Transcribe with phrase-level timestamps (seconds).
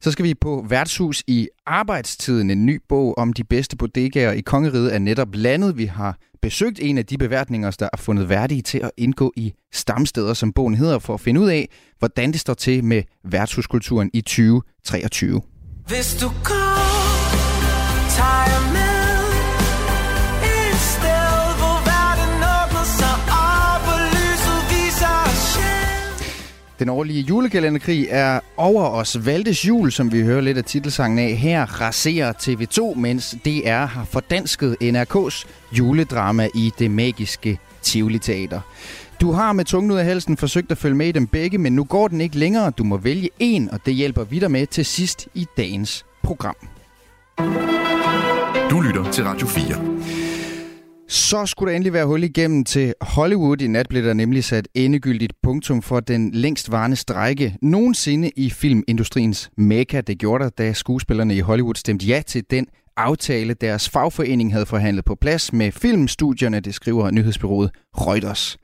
[0.00, 2.50] Så skal vi på værtshus i arbejdstiden.
[2.50, 5.78] En ny bog om de bedste bodegaer i kongeriget er netop landet.
[5.78, 9.52] Vi har besøgt en af de beværtninger, der er fundet værdige til at indgå i
[9.72, 14.10] stamsteder, som bogen hedder, for at finde ud af, hvordan det står til med værtshuskulturen
[14.14, 15.40] i 2023.
[15.86, 16.57] Hvis du kom.
[26.78, 29.26] Den årlige julekalenderkrig er over os.
[29.26, 34.04] Valdes jul, som vi hører lidt af titelsangen af her, raserer TV2, mens DR har
[34.04, 38.60] fordansket NRK's juledrama i det magiske Tivoli Teater.
[39.20, 41.72] Du har med tungen ud af halsen forsøgt at følge med i dem begge, men
[41.72, 42.70] nu går den ikke længere.
[42.70, 46.56] Du må vælge en, og det hjælper vi dig med til sidst i dagens program.
[48.70, 49.98] Du lytter til Radio 4.
[51.08, 53.60] Så skulle der endelig være hul igennem til Hollywood.
[53.60, 59.50] I nat blev der nemlig sat endegyldigt punktum for den længstvarende strække nogensinde i filmindustriens
[59.56, 60.00] mekka.
[60.00, 62.66] Det gjorde der, da skuespillerne i Hollywood stemte ja til den
[62.96, 68.58] aftale, deres fagforening havde forhandlet på plads med filmstudierne, det skriver nyhedsbyrået Reuters.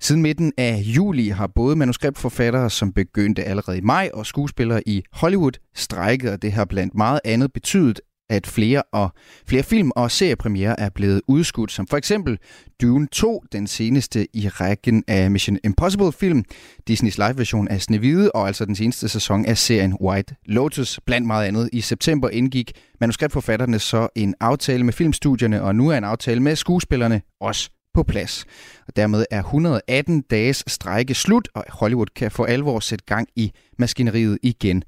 [0.00, 5.02] Siden midten af juli har både manuskriptforfattere, som begyndte allerede i maj, og skuespillere i
[5.12, 9.12] Hollywood strækket, og det har blandt meget andet betydet, at flere og
[9.46, 12.38] flere film og seriepremiere er blevet udskudt, som for eksempel
[12.82, 16.44] Dune 2, den seneste i rækken af Mission Impossible film,
[16.88, 21.00] Disneys live-version af Snevide, og altså den seneste sæson af serien White Lotus.
[21.06, 25.98] Blandt meget andet i september indgik manuskriptforfatterne så en aftale med filmstudierne, og nu er
[25.98, 28.44] en aftale med skuespillerne også på plads.
[28.86, 33.52] Og dermed er 118 dages strejke slut, og Hollywood kan for alvor sætte gang i
[33.78, 34.82] maskineriet igen.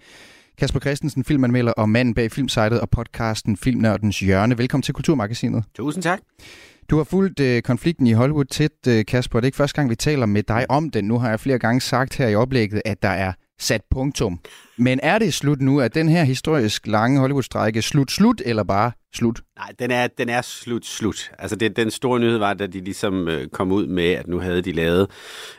[0.58, 4.58] Kasper Christensen, filmanmelder og manden bag filmsitet og podcasten Filmnørdens Hjørne.
[4.58, 5.64] Velkommen til Kulturmagasinet.
[5.74, 6.20] Tusind tak.
[6.90, 9.40] Du har fulgt øh, konflikten i Hollywood tæt, øh, Kasper.
[9.40, 11.04] Det er ikke første gang, vi taler med dig om den.
[11.04, 14.40] Nu har jeg flere gange sagt her i oplægget, at der er sat punktum.
[14.76, 15.78] Men er det slut nu?
[15.78, 19.40] Er den her historisk lange Hollywood-strække slut-slut, eller bare slut?
[19.56, 21.30] Nej, den er, den er slut-slut.
[21.38, 24.38] Altså, det, den store nyhed var, da de ligesom øh, kom ud med, at nu
[24.38, 25.10] havde de lavet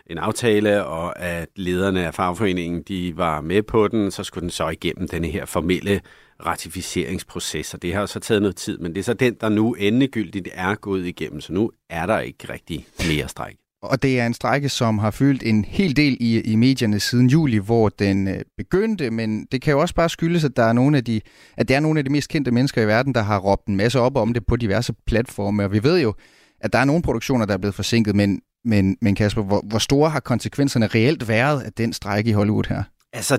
[0.07, 4.49] en aftale, og at lederne af fagforeningen, de var med på den, så skulle den
[4.49, 6.01] så igennem den her formelle
[6.45, 9.73] ratificeringsproces, og det har så taget noget tid, men det er så den, der nu
[9.73, 13.55] endegyldigt er gået igennem, så nu er der ikke rigtig mere stræk.
[13.81, 17.27] Og det er en strække, som har fyldt en hel del i, i medierne siden
[17.27, 20.73] juli, hvor den øh, begyndte, men det kan jo også bare skyldes, at der er
[20.73, 21.21] nogle af de,
[21.57, 23.75] at det er nogle af de mest kendte mennesker i verden, der har råbt en
[23.75, 26.13] masse op om det på diverse platforme, og vi ved jo,
[26.61, 29.79] at der er nogle produktioner, der er blevet forsinket, men, men, men Kasper, hvor, hvor
[29.79, 32.83] store har konsekvenserne reelt været af den strække i Hollywood her?
[33.13, 33.37] Altså,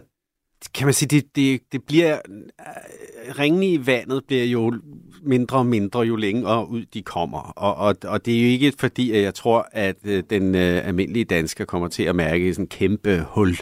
[0.74, 2.18] kan man sige, det, det, det bliver...
[2.28, 4.74] Øh, ringene i vandet bliver jo
[5.22, 7.38] mindre og mindre, jo længere ud de kommer.
[7.38, 10.86] Og, og, og det er jo ikke fordi, at jeg tror, at øh, den øh,
[10.86, 13.56] almindelige dansker kommer til at mærke sådan en kæmpe hul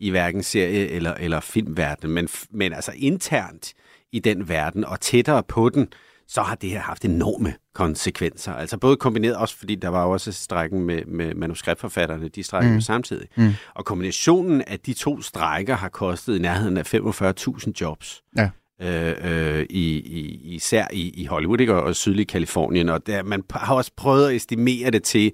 [0.00, 3.74] i hverken serie- eller, eller filmverdenen, men, men altså internt
[4.12, 5.88] i den verden og tættere på den,
[6.28, 8.52] så har det her haft enorme konsekvenser.
[8.52, 12.80] Altså både kombineret også, fordi der var også strækken med, med manuskriptforfatterne, de strækker mm.
[12.80, 13.28] samtidig.
[13.36, 13.52] Mm.
[13.74, 18.22] Og kombinationen af de to strækker har kostet i nærheden af 45.000 jobs.
[18.36, 18.50] Ja.
[18.82, 21.74] Øh, øh, i, i, især i, i Hollywood ikke?
[21.74, 22.88] og sydlig Kalifornien.
[22.88, 25.32] Og der, man har også prøvet at estimere det til,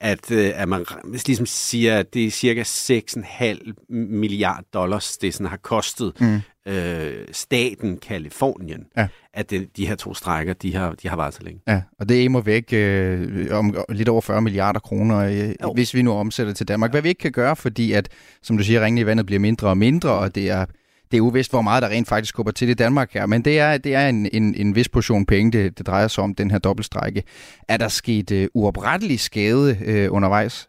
[0.00, 0.86] at, øh, at man
[1.26, 7.12] ligesom siger, at det er cirka 6,5 milliard dollars, det sådan har kostet mm øh,
[7.32, 9.08] staten Kalifornien, ja.
[9.34, 11.60] at det, de her to strækker, de har, de har varet så længe.
[11.68, 15.18] Ja, og det er imod væk øh, om lidt over 40 milliarder kroner,
[15.60, 16.90] øh, hvis vi nu omsætter til Danmark.
[16.90, 18.08] Hvad vi ikke kan gøre, fordi at,
[18.42, 20.66] som du siger, ringen i vandet bliver mindre og mindre, og det er
[21.10, 23.58] det er uvist, hvor meget der rent faktisk skubber til i Danmark her, men det
[23.58, 26.50] er, det er en, en, en vis portion penge, det, det drejer sig om, den
[26.50, 27.22] her dobbeltstrække.
[27.68, 30.68] Er der sket øh, uoprettelig skade øh, undervejs?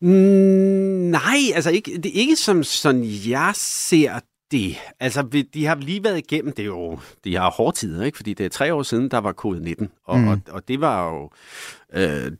[0.00, 0.08] Mm,
[1.10, 4.20] nej, altså ikke, det er ikke som sådan, jeg ser
[4.50, 4.76] det.
[5.00, 8.16] Altså, de har lige været igennem, det er jo, de har hårde tider, ikke?
[8.16, 10.28] Fordi det er tre år siden, der var covid-19, og, mm.
[10.28, 11.30] og, og det var jo
[11.94, 12.32] øh,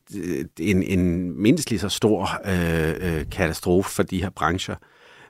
[0.61, 4.77] en, en mindst lige så stor øh, øh, katastrofe for de her brancher.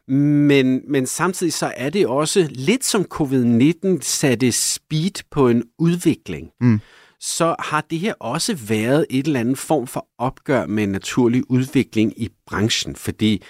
[0.08, 6.48] Men, men samtidig så er det også lidt som covid-19 satte speed på en udvikling.
[6.60, 6.80] Mm
[7.20, 11.50] så har det her også været et eller andet form for opgør med en naturlig
[11.50, 13.42] udvikling i branchen, fordi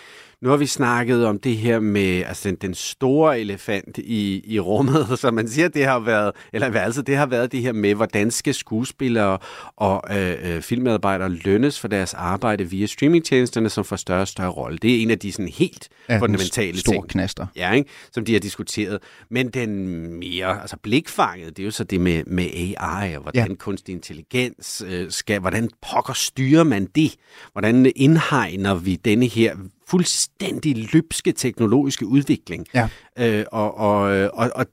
[0.42, 4.60] nu har vi snakket om det her med altså den, den store elefant i, i
[4.60, 7.94] rummet, som man siger, det har været, eller altså det har været det her med,
[7.94, 9.38] hvordan skal skuespillere
[9.76, 14.50] og øh, øh, filmmedarbejdere lønnes for deres arbejde via streamingtjenesterne, som får større og større
[14.50, 14.78] rolle.
[14.78, 17.46] Det er en af de sådan helt ja, fundamentale store ting, knaster.
[17.56, 17.90] Ja, ikke?
[18.12, 18.98] som de har diskuteret.
[19.30, 19.88] Men den
[20.18, 23.54] mere, altså blikfanget, det er jo så det med, med AI, og hvordan ja.
[23.54, 27.14] kunstig intelligens øh, skal, hvordan pokker styrer man det?
[27.52, 29.56] Hvordan indhegner vi denne her
[29.88, 32.66] fuldstændig løbske teknologiske udvikling.
[32.74, 32.88] Ja.
[33.18, 34.00] Øh, og, og,
[34.32, 34.66] og, og,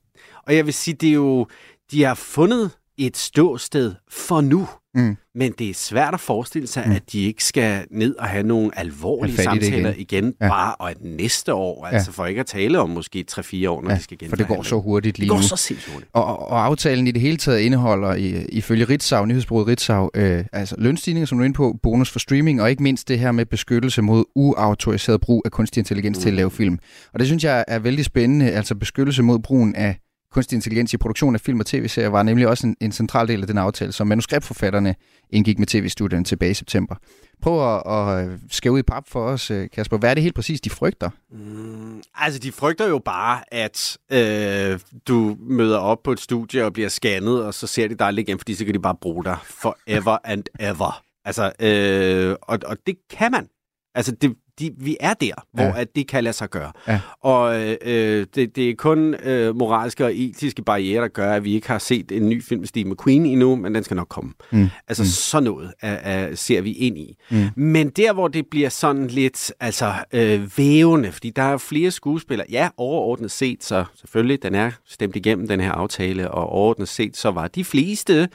[0.48, 1.48] og jeg vil sige, det er jo,
[1.92, 4.68] de har fundet et ståsted for nu.
[4.96, 5.18] Mm.
[5.36, 6.92] Men det er svært at forestille sig, mm.
[6.92, 10.48] at de ikke skal ned og have nogle alvorlige samtaler igen, igen ja.
[10.48, 11.86] bare og et næste år.
[11.86, 12.22] Altså ja.
[12.22, 14.30] for ikke at tale om måske 3-4 år, når ja, de skal genforhandle.
[14.30, 15.34] For det går så hurtigt lige nu.
[15.34, 15.48] Det går nu.
[15.48, 16.12] så sindssygt hurtigt.
[16.14, 18.14] Og, og aftalen i det hele taget indeholder,
[18.50, 22.62] ifølge Ritzau, nyhedsbruget Ritzau, øh, altså lønstigninger, som du er inde på, bonus for streaming,
[22.62, 26.22] og ikke mindst det her med beskyttelse mod uautoriseret brug af kunstig intelligens mm.
[26.22, 26.80] til at lave film.
[27.14, 29.98] Og det synes jeg er vældig spændende, altså beskyttelse mod brugen af
[30.36, 33.42] kunstig intelligens i produktion af film og tv-serier var nemlig også en, en central del
[33.42, 34.96] af den aftale, som manuskriptforfatterne
[35.30, 36.96] indgik med tv-studierne tilbage i september.
[37.42, 39.98] Prøv at, at øh, skæve ud i pap for os, øh, Kasper.
[39.98, 41.10] Hvad er det helt præcis, de frygter?
[41.32, 46.74] Mm, altså, de frygter jo bare, at øh, du møder op på et studie og
[46.74, 49.38] bliver scannet, og så ser de dig igen, fordi så kan de bare bruge dig
[49.44, 51.04] forever and ever.
[51.26, 53.48] Altså, øh, og, og det kan man.
[53.96, 55.74] Altså, det, de, vi er der, hvor ja.
[55.82, 56.72] at det kan lade sig gøre.
[56.88, 57.00] Ja.
[57.22, 61.54] Og øh, det, det er kun øh, moralske og etiske barriere, der gør, at vi
[61.54, 64.34] ikke har set en ny film med Steve McQueen endnu, men den skal nok komme.
[64.52, 64.70] Mm.
[64.88, 65.08] Altså mm.
[65.08, 67.16] sådan noget er, er, ser vi ind i.
[67.30, 67.50] Mm.
[67.56, 72.48] Men der, hvor det bliver sådan lidt altså, øh, vævende, fordi der er flere skuespillere,
[72.52, 77.18] ja, overordnet set, så selvfølgelig, den er stemt igennem, den her aftale, og overordnet set,
[77.18, 78.30] så var de fleste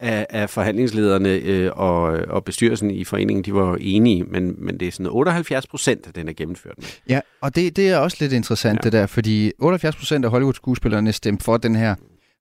[0.00, 4.88] af, af forhandlingslederne øh, og, og bestyrelsen i foreningen, de var enige, men, men det
[4.88, 6.86] er sådan 78 procent, den er gennemført med.
[7.08, 8.80] Ja, og det, det er også lidt interessant ja.
[8.82, 11.94] det der, fordi 78 procent af Hollywood-skuespillerne stemte for den her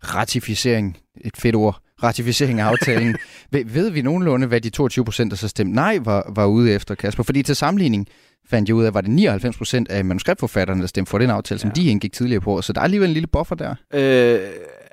[0.03, 3.15] ratificering, et fedt ord, ratificering af aftalen.
[3.51, 6.71] ved, ved vi nogenlunde, hvad de 22 procent, der så stemte nej, var, var ude
[6.71, 7.23] efter, Kasper?
[7.23, 8.07] Fordi til sammenligning
[8.49, 11.59] fandt jeg ud af, var det 99 procent af manuskriptforfatterne, der stemte for den aftale,
[11.59, 11.81] som ja.
[11.81, 12.61] de indgik tidligere på.
[12.61, 13.75] Så der er alligevel en lille buffer der.
[13.93, 14.39] Øh,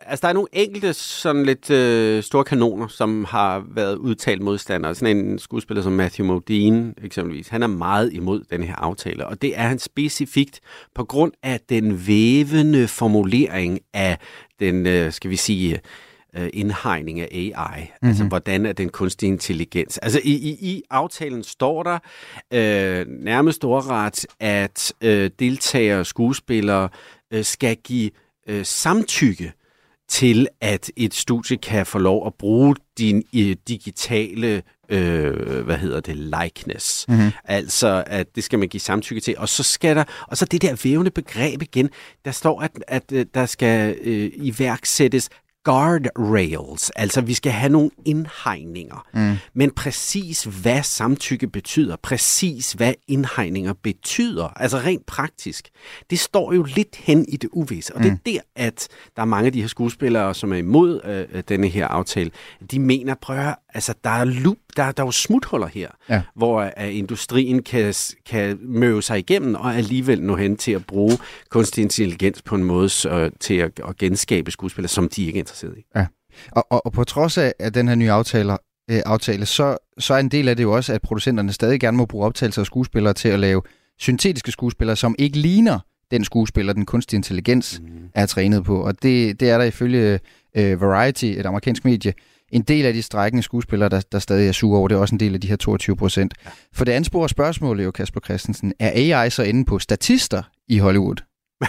[0.07, 4.95] altså, der er nogle enkelte sådan lidt øh, store kanoner, som har været udtalt modstandere.
[4.95, 9.43] Sådan en skuespiller som Matthew Modine eksempelvis, han er meget imod den her aftale, og
[9.43, 10.61] det er han specifikt
[10.95, 14.19] på grund af den vævende formulering af
[14.61, 15.81] den, øh, skal vi sige,
[16.37, 17.81] øh, indhegning af AI.
[17.81, 18.09] Mm-hmm.
[18.09, 19.99] Altså, hvordan er den kunstig intelligens?
[19.99, 21.99] Altså, i, i, i aftalen står der
[22.53, 26.89] øh, nærmest ordret, at øh, deltagere og skuespillere
[27.33, 28.11] øh, skal give
[28.49, 29.53] øh, samtykke
[30.09, 36.01] til, at et studie kan få lov at bruge din øh, digitale øh, hvad hedder
[36.01, 37.09] det, likeness.
[37.09, 37.31] Mm-hmm.
[37.45, 39.39] Altså, at det skal man give samtykke til.
[39.39, 41.91] Og så skal der, og så det der vævende begreb igen,
[42.25, 45.29] der står, at, at øh, der skal øh, iværksættes
[45.67, 49.07] guardrails, altså vi skal have nogle indhegninger.
[49.15, 49.37] Mm.
[49.55, 55.69] Men præcis hvad samtykke betyder, præcis hvad indhegninger betyder, altså rent praktisk,
[56.11, 57.95] det står jo lidt hen i det uvisse.
[57.95, 58.03] Og mm.
[58.03, 58.21] det er mm.
[58.27, 61.89] der, at der er mange af de her skuespillere, som er imod øh, denne her
[61.89, 62.31] aftale,
[62.71, 66.23] de mener, prøv at altså der er loop, der, der er jo smuthuller her, ja.
[66.35, 67.95] hvor uh, industrien kan,
[68.27, 71.19] kan møve sig igennem og alligevel nå hen til at bruge
[71.51, 75.43] kunstig intelligens på en måde så, til at, at genskabe skuespillere, som de ikke er
[75.43, 75.85] interesseret i.
[75.97, 76.07] Ja.
[76.53, 78.53] Og, og, og på trods af at den her nye aftale,
[78.91, 81.97] øh, aftale så, så er en del af det jo også, at producenterne stadig gerne
[81.97, 83.63] må bruge optagelser af skuespillere til at lave
[83.99, 85.79] syntetiske skuespillere, som ikke ligner
[86.11, 87.89] den skuespiller, den kunstige intelligens mm.
[88.15, 88.85] er trænet på.
[88.85, 90.21] Og det, det er der ifølge
[90.57, 92.13] øh, Variety, et amerikansk medie,
[92.53, 94.89] en del af de strækkende skuespillere, der, der stadig er sure over.
[94.89, 96.35] Det er også en del af de her 22 procent.
[96.73, 98.73] For det ansporer spørgsmålet jo, Kasper Christensen.
[98.79, 101.17] Er AI så inde på statister i Hollywood?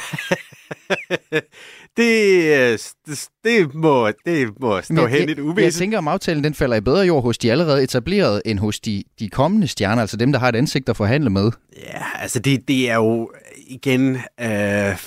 [1.97, 5.65] det, det, det, må, det må stå jeg, hen i det uvisse.
[5.65, 8.79] Jeg tænker, om aftalen den falder i bedre jord hos de allerede etablerede, end hos
[8.79, 11.51] de, de kommende stjerner, altså dem, der har et ansigt at forhandle med.
[11.77, 13.31] Ja, altså det, det er jo
[13.67, 14.15] igen...
[14.39, 14.97] Øh,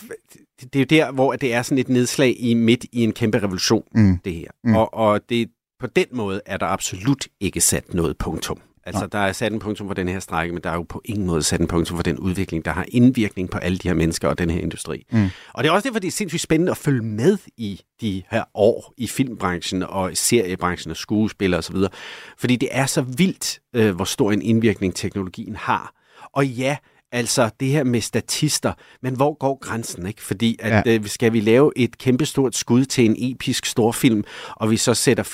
[0.61, 3.39] det er jo der, hvor det er sådan et nedslag i midt i en kæmpe
[3.39, 4.19] revolution, mm.
[4.25, 4.49] det her.
[4.65, 4.77] Mm.
[4.77, 5.49] Og, og det,
[5.81, 8.61] på den måde er der absolut ikke sat noget punktum.
[8.85, 11.03] Altså, der er sat en punktum for den her strække, men der er jo på
[11.05, 13.95] ingen måde sat en punktum for den udvikling, der har indvirkning på alle de her
[13.95, 15.07] mennesker og den her industri.
[15.13, 15.29] Mm.
[15.55, 18.45] Og det er også derfor, det er sindssygt spændende at følge med i de her
[18.55, 21.91] år i filmbranchen og seriebranchen og skuespil og så videre.
[22.39, 25.95] Fordi det er så vildt, øh, hvor stor en indvirkning teknologien har.
[26.33, 26.77] Og ja,
[27.13, 30.23] Altså det her med statister, men hvor går grænsen, ikke?
[30.23, 30.95] Fordi at, ja.
[30.95, 34.25] øh, skal vi lave et kæmpestort skud til en episk storfilm,
[34.57, 35.25] og vi så sætter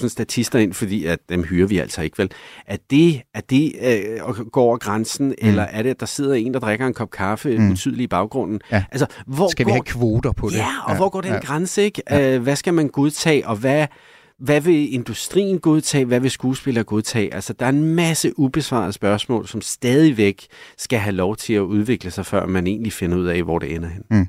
[0.00, 2.30] 4.000 statister ind, fordi at dem hyrer vi altså ikke, vel?
[2.66, 5.34] Er det, er det øh, går over grænsen, mm.
[5.38, 7.70] eller er det, at der sidder en, der drikker en kop kaffe mm.
[7.70, 8.60] utydelig i baggrunden?
[8.72, 8.84] Ja.
[8.92, 9.72] Altså, hvor skal går...
[9.72, 10.56] vi have kvoter på det?
[10.56, 10.96] Ja, og ja.
[10.96, 11.38] hvor går den ja.
[11.38, 12.02] grænse, ikke?
[12.10, 12.34] Ja.
[12.34, 13.86] Øh, hvad skal man godtage, og hvad
[14.38, 16.04] hvad vil industrien godtage?
[16.04, 17.34] Hvad vil skuespillere godtage?
[17.34, 20.46] Altså, der er en masse ubesvarede spørgsmål, som stadigvæk
[20.78, 23.74] skal have lov til at udvikle sig, før man egentlig finder ud af, hvor det
[23.74, 24.02] ender hen.
[24.10, 24.26] Mm.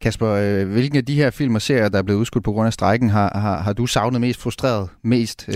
[0.00, 2.66] Kasper, øh, hvilken af de her film og serier, der er blevet udskudt på grund
[2.66, 5.44] af strækken, har, har, har du savnet mest frustreret mest?
[5.48, 5.54] Øh,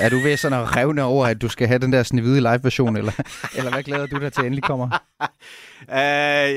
[0.00, 2.96] er du ved sådan at revne over, at du skal have den der snevide live-version,
[2.96, 3.12] eller,
[3.56, 4.88] eller hvad glæder du dig til endelig kommer?
[5.88, 5.94] Uh,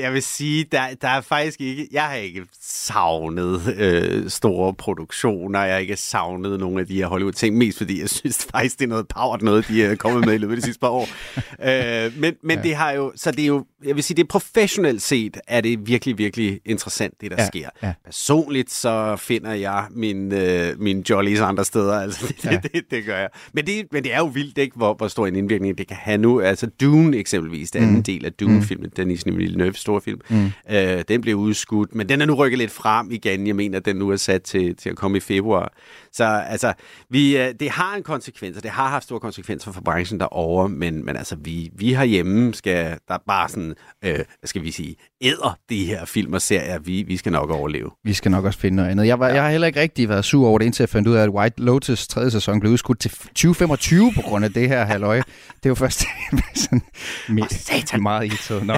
[0.02, 1.88] jeg vil sige, der, der er faktisk ikke...
[1.92, 5.64] Jeg har ikke savnet øh, store produktioner.
[5.64, 7.56] Jeg har ikke savnet nogle af de her Hollywood-ting.
[7.56, 10.38] Mest fordi jeg synes faktisk, det er noget power, noget de er kommet med i
[10.38, 11.08] løbet af de sidste par år.
[11.36, 12.62] Uh, men men ja.
[12.62, 13.12] det har jo...
[13.16, 13.64] Så det er jo...
[13.84, 17.46] Jeg vil sige, det er professionelt set, er det virkelig, virkelig interessant, det der ja.
[17.46, 17.68] sker.
[17.82, 17.92] Ja.
[18.04, 22.00] Personligt så finder jeg min, øh, min jollies andre steder.
[22.00, 22.50] Altså, det, ja.
[22.50, 23.28] det, det, det gør jeg.
[23.52, 25.96] Men det, men det er jo vildt, ikke, hvor, hvor stor en indvirkning det kan
[25.96, 26.40] have nu.
[26.40, 28.02] Altså Dune eksempelvis, den anden mm.
[28.02, 30.20] del af Dune-filmen, den Denis Villeneuve store film.
[30.28, 30.50] Mm.
[30.70, 33.46] Øh, den blev udskudt, men den er nu rykket lidt frem igen.
[33.46, 35.72] Jeg mener, at den nu er sat til, til at komme i februar.
[36.14, 36.72] Så altså,
[37.10, 40.68] vi, øh, det har en konsekvens, og det har haft store konsekvenser for branchen derovre,
[40.68, 45.58] men, men altså, vi, vi herhjemme skal der bare sådan, øh, skal vi sige, æder
[45.70, 46.78] de her film og serier.
[46.78, 47.90] Vi, vi skal nok overleve.
[48.04, 49.06] Vi skal nok også finde noget andet.
[49.06, 49.34] Jeg, var, ja.
[49.34, 51.28] jeg har heller ikke rigtig været sur over det, indtil jeg fandt ud af, at
[51.28, 55.22] White Lotus tredje sæson blev udskudt til 2025 på grund af det her halløj.
[55.62, 56.00] Det jo først
[56.54, 56.82] sådan,
[57.28, 58.66] med, meget irriteret.
[58.66, 58.74] Nå.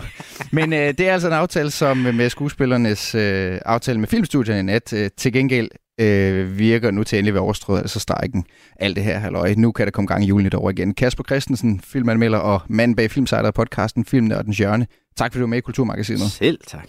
[0.52, 4.62] Men øh, det er altså en aftale, som med skuespillernes øh, aftale med filmstudierne i
[4.62, 5.68] nat øh, til gengæld
[6.00, 8.44] øh, virker nu til endelig ved overstrøget, altså strækken.
[8.76, 9.54] Alt det her halløj.
[9.56, 10.94] Nu kan der komme gang i julen over igen.
[10.94, 14.86] Kasper Christensen, filmanmelder og mand bag Filmsejler podcasten Filmen og den Hjørne.
[15.16, 16.30] Tak fordi du var med i Kulturmagasinet.
[16.30, 16.88] Selv tak.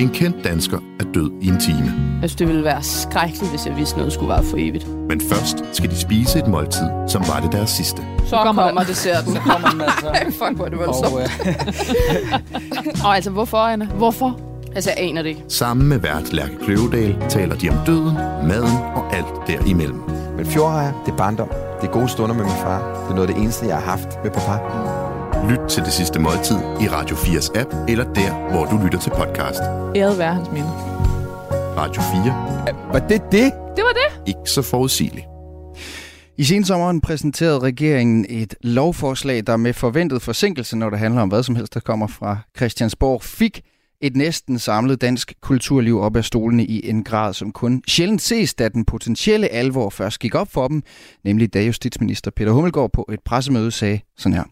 [0.00, 2.18] En kendt dansker er død i en time.
[2.20, 4.88] Jeg synes, det ville være skrækkeligt, hvis jeg vidste noget skulle være for evigt.
[5.08, 8.02] Men først skal de spise et måltid, som var det deres sidste.
[8.26, 9.32] Så kommer, kommer desserten.
[9.32, 10.14] Så kommer den altså.
[10.44, 11.14] Fuck, hvor er det voldsomt.
[11.14, 13.04] Og, øh...
[13.04, 13.84] og altså, hvorfor, Anna?
[13.84, 14.47] Hvorfor?
[14.74, 15.44] Altså, jeg aner det ikke.
[15.48, 18.14] Sammen med vært Lærke Kløvedal taler de om døden,
[18.48, 20.00] maden og alt derimellem.
[20.36, 21.48] Men fjordrejer, det er barndom.
[21.80, 22.78] Det er gode stunder med min far.
[23.02, 24.58] Det er noget af det eneste, jeg har haft med papa.
[25.50, 29.10] Lyt til det sidste måltid i Radio 4's app, eller der, hvor du lytter til
[29.10, 29.60] podcast.
[29.96, 30.68] Æret være hans minde.
[31.76, 32.92] Radio 4.
[32.92, 33.52] Var det det?
[33.76, 34.28] Det var det.
[34.28, 35.26] Ikke så forudsigeligt.
[36.36, 41.42] I sensommeren præsenterede regeringen et lovforslag, der med forventet forsinkelse, når det handler om hvad
[41.42, 43.60] som helst, der kommer fra Christiansborg, fik
[44.00, 48.54] et næsten samlet dansk kulturliv op af stolene i en grad, som kun sjældent ses,
[48.54, 50.82] da den potentielle alvor først gik op for dem,
[51.24, 54.44] nemlig da justitsminister Peter Hummelgaard på et pressemøde sagde sådan her.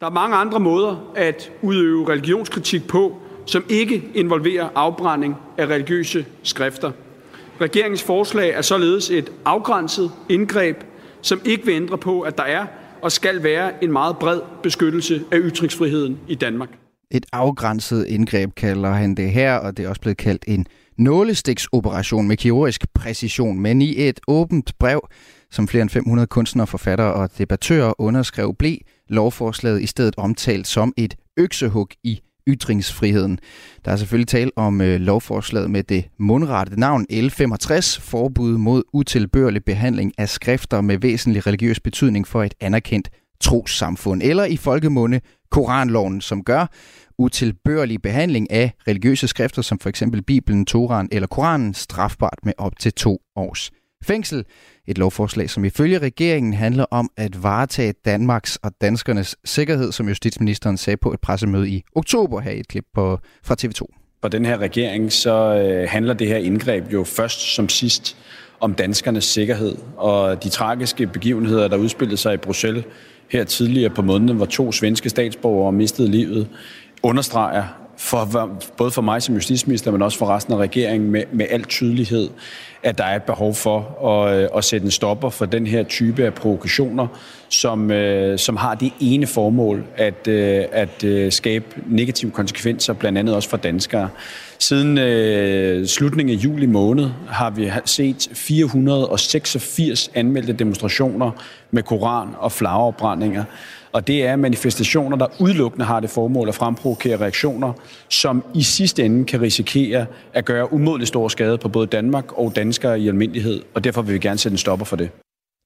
[0.00, 6.26] Der er mange andre måder at udøve religionskritik på, som ikke involverer afbrænding af religiøse
[6.42, 6.92] skrifter.
[7.60, 10.76] Regeringens forslag er således et afgrænset indgreb,
[11.22, 12.66] som ikke vil ændre på, at der er
[13.02, 16.85] og skal være en meget bred beskyttelse af ytringsfriheden i Danmark.
[17.10, 20.66] Et afgrænset indgreb kalder han det her, og det er også blevet kaldt en
[20.98, 23.60] nålestiksoperation med kirurgisk præcision.
[23.60, 25.08] Men i et åbent brev,
[25.50, 28.76] som flere end 500 kunstnere, forfattere og debattører underskrev, blev
[29.08, 33.38] lovforslaget i stedet omtalt som et øksehug i ytringsfriheden.
[33.84, 39.64] Der er selvfølgelig tale om øh, lovforslaget med det mundrette navn L65, forbud mod utilbørlig
[39.64, 43.08] behandling af skrifter med væsentlig religiøs betydning for et anerkendt
[43.40, 46.66] trossamfund, eller i folkemunde Koranloven, som gør
[47.18, 52.78] utilbørlig behandling af religiøse skrifter, som for eksempel Bibelen, Toran eller Koranen, strafbart med op
[52.78, 53.70] til to års
[54.04, 54.44] fængsel.
[54.86, 60.76] Et lovforslag, som ifølge regeringen handler om at varetage Danmarks og danskernes sikkerhed, som justitsministeren
[60.76, 64.02] sagde på et pressemøde i oktober her i et klip på, fra TV2.
[64.20, 68.16] For den her regering, så øh, handler det her indgreb jo først som sidst
[68.60, 69.76] om danskernes sikkerhed.
[69.96, 72.84] Og de tragiske begivenheder, der udspillede sig i Bruxelles
[73.28, 76.48] her tidligere på måneden, hvor to svenske statsborgere mistede livet,
[77.02, 77.64] understreger
[77.98, 81.64] for, både for mig som justitsminister, men også for resten af regeringen med, med al
[81.64, 82.28] tydelighed,
[82.86, 85.82] at der er et behov for at, øh, at sætte en stopper for den her
[85.82, 87.06] type af provokationer,
[87.48, 93.34] som, øh, som har det ene formål at, øh, at skabe negative konsekvenser, blandt andet
[93.34, 94.08] også for danskere.
[94.58, 101.30] Siden øh, slutningen af juli måned har vi set 486 anmeldte demonstrationer
[101.70, 103.44] med koran- og flagafbrændinger.
[103.96, 107.72] Og det er manifestationer, der udelukkende har det formål at fremprovokere reaktioner,
[108.08, 112.56] som i sidste ende kan risikere at gøre umådelig stor skade på både Danmark og
[112.56, 113.62] danskere i almindelighed.
[113.74, 115.10] Og derfor vil vi gerne sætte en stopper for det.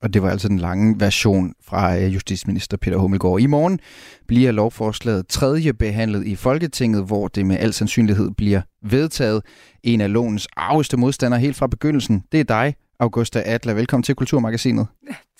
[0.02, 3.40] Og det var altså den lange version fra øh, justitsminister Peter Hummelgaard.
[3.40, 3.80] I morgen
[4.28, 9.42] bliver lovforslaget tredje behandlet i Folketinget, hvor det med al sandsynlighed bliver vedtaget.
[9.82, 13.74] En af lovens arveste modstandere helt fra begyndelsen, det er dig, Augusta Adler.
[13.74, 14.86] Velkommen til Kulturmagasinet.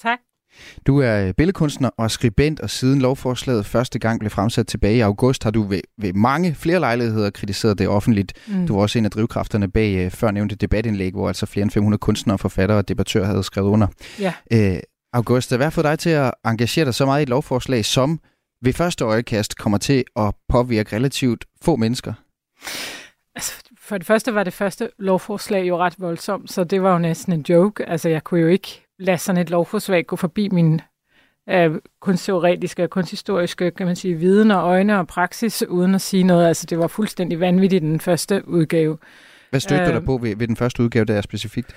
[0.03, 0.19] Tak.
[0.87, 5.45] Du er billedkunstner og skribent, og siden lovforslaget første gang blev fremsat tilbage i august,
[5.45, 8.33] har du ved, ved mange flere lejligheder kritiseret det offentligt.
[8.49, 8.67] Mm.
[8.67, 11.71] Du var også en af drivkræfterne bag uh, før nævnte debatindlæg, hvor altså flere end
[11.71, 13.87] 500 kunstnere, forfattere og debattører havde skrevet under.
[14.21, 14.33] Ja.
[14.55, 14.79] Uh,
[15.13, 18.21] Augusta, hvad får dig til at engagere dig så meget i et lovforslag, som
[18.63, 22.13] ved første øjekast kommer til at påvirke relativt få mennesker?
[23.35, 26.99] Altså, for det første var det første lovforslag jo ret voldsomt, så det var jo
[26.99, 27.89] næsten en joke.
[27.89, 30.81] Altså, jeg kunne jo ikke lade sådan et lovforslag gå forbi min
[31.49, 36.23] øh, kunstteoretiske og kunsthistoriske kan man sige, viden og øjne og praksis, uden at sige
[36.23, 36.49] noget.
[36.49, 38.99] Altså, det var fuldstændig vanvittigt den første udgave.
[39.51, 41.75] Hvad stødte du dig på ved, ved den første udgave, der er specifikt?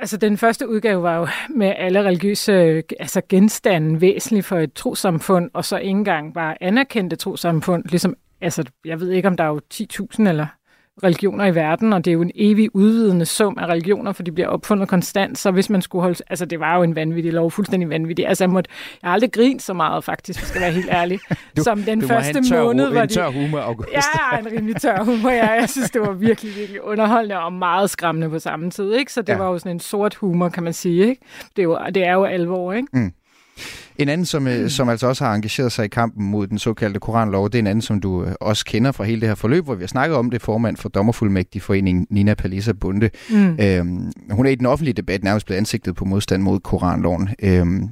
[0.00, 5.50] Altså, den første udgave var jo med alle religiøse altså genstande væsentligt for et trosamfund,
[5.52, 7.84] og så ikke engang bare anerkendte trosamfund.
[7.84, 10.46] Ligesom, altså, jeg ved ikke, om der er jo 10.000 eller
[11.02, 14.32] religioner i verden, og det er jo en evig udvidende sum af religioner, for de
[14.32, 16.22] bliver opfundet konstant, så hvis man skulle holde...
[16.30, 18.28] Altså, det var jo en vanvittig lov, fuldstændig vanvittig.
[18.28, 18.70] Altså, jeg, måtte,
[19.02, 21.18] jeg har aldrig grint så meget, faktisk, hvis jeg skal være helt ærlig,
[21.56, 23.88] du, som den du første tør, måned, hvor en tør humor, August.
[23.92, 25.50] Ja, en rimelig tør humor, ja.
[25.50, 29.12] Jeg synes, det var virkelig, virkelig underholdende og meget skræmmende på samme tid, ikke?
[29.12, 29.38] Så det ja.
[29.38, 31.22] var jo sådan en sort humor, kan man sige, ikke?
[31.56, 32.88] Det er jo, det er jo alvor, ikke?
[32.92, 33.12] Mm.
[33.98, 34.68] En anden, som, mm.
[34.68, 37.66] som altså også har engageret sig i kampen mod den såkaldte koranlov, det er en
[37.66, 40.16] anden, som du øh, også kender fra hele det her forløb, hvor vi har snakket
[40.16, 43.10] om det, formand for Dommerfuldmægtig Forening, Nina Palisa Bunde.
[43.30, 43.56] Mm.
[43.60, 47.28] Øhm, hun er i den offentlige debat nærmest blevet ansigtet på modstand mod koranloven.
[47.42, 47.88] Øhm,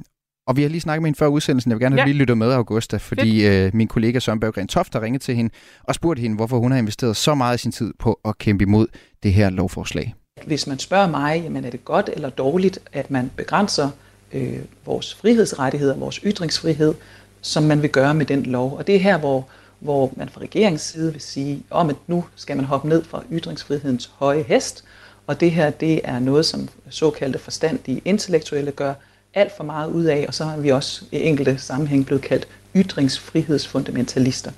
[0.47, 1.71] og vi har lige snakket med hende før udsendelsen.
[1.71, 2.05] Jeg vil gerne have, ja.
[2.05, 5.53] lige lyttet med, Augusta, fordi øh, min kollega Søren Berggren Toft har ringet til hende
[5.83, 8.63] og spurgt hende, hvorfor hun har investeret så meget af sin tid på at kæmpe
[8.63, 8.87] imod
[9.23, 10.13] det her lovforslag.
[10.45, 13.89] Hvis man spørger mig, jamen er det godt eller dårligt, at man begrænser
[14.33, 16.93] øh, vores frihedsrettigheder, vores ytringsfrihed,
[17.41, 18.77] som man vil gøre med den lov.
[18.77, 19.47] Og det er her, hvor,
[19.79, 23.23] hvor man fra regeringens side vil sige, om at nu skal man hoppe ned fra
[23.31, 24.83] ytringsfrihedens høje hest,
[25.27, 28.93] og det her, det er noget, som såkaldte forstandige intellektuelle gør
[29.33, 32.47] alt for meget ud af, og så har vi også i enkelte sammenhæng blevet kaldt
[32.75, 34.51] ytringsfrihedsfundamentalister.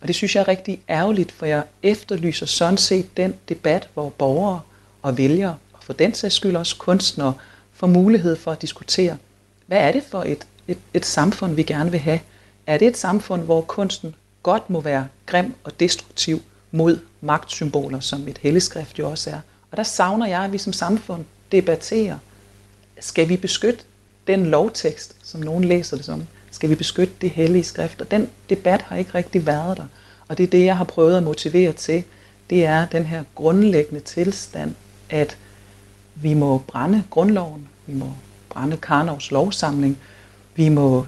[0.00, 4.08] Og det synes jeg er rigtig ærgerligt, for jeg efterlyser sådan set den debat, hvor
[4.08, 4.60] borgere
[5.02, 7.34] og vælgere, og for den sags skyld også kunstnere,
[7.76, 9.16] får mulighed for at diskutere,
[9.66, 12.20] hvad er det for et, et, et samfund, vi gerne vil have?
[12.66, 18.28] Er det et samfund, hvor kunsten godt må være grim og destruktiv mod magtsymboler, som
[18.28, 19.40] et helligskrift jo også er?
[19.70, 22.18] Og der savner jeg, at vi som samfund debatterer,
[23.00, 23.84] skal vi beskytte
[24.26, 26.26] den lovtekst, som nogen læser det som?
[26.50, 28.00] Skal vi beskytte det hellige skrift?
[28.00, 29.86] Og den debat har ikke rigtig været der.
[30.28, 32.04] Og det er det, jeg har prøvet at motivere til.
[32.50, 34.74] Det er den her grundlæggende tilstand,
[35.10, 35.36] at
[36.22, 38.12] vi må brænde grundloven, vi må
[38.48, 39.98] brænde Karnovs lovsamling,
[40.54, 41.06] vi må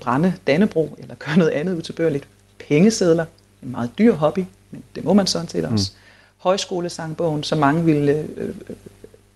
[0.00, 2.28] brænde Dannebro eller gøre noget andet utilbørligt.
[2.68, 3.24] Pengesedler,
[3.62, 5.74] en meget dyr hobby, men det må man sådan set mm.
[5.74, 5.92] også.
[5.94, 6.00] Mm.
[6.36, 8.76] Højskolesangbogen, som mange ville øh, øh,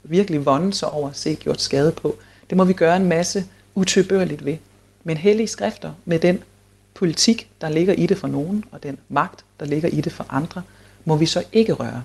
[0.03, 2.17] virkelig vonde sig over at se gjort skade på.
[2.51, 4.57] Det må vi gøre en masse utilbørligt ved.
[5.05, 6.43] Men hellige skrifter med den
[6.95, 10.27] politik, der ligger i det for nogen, og den magt, der ligger i det for
[10.29, 10.63] andre,
[11.05, 12.03] må vi så ikke røre.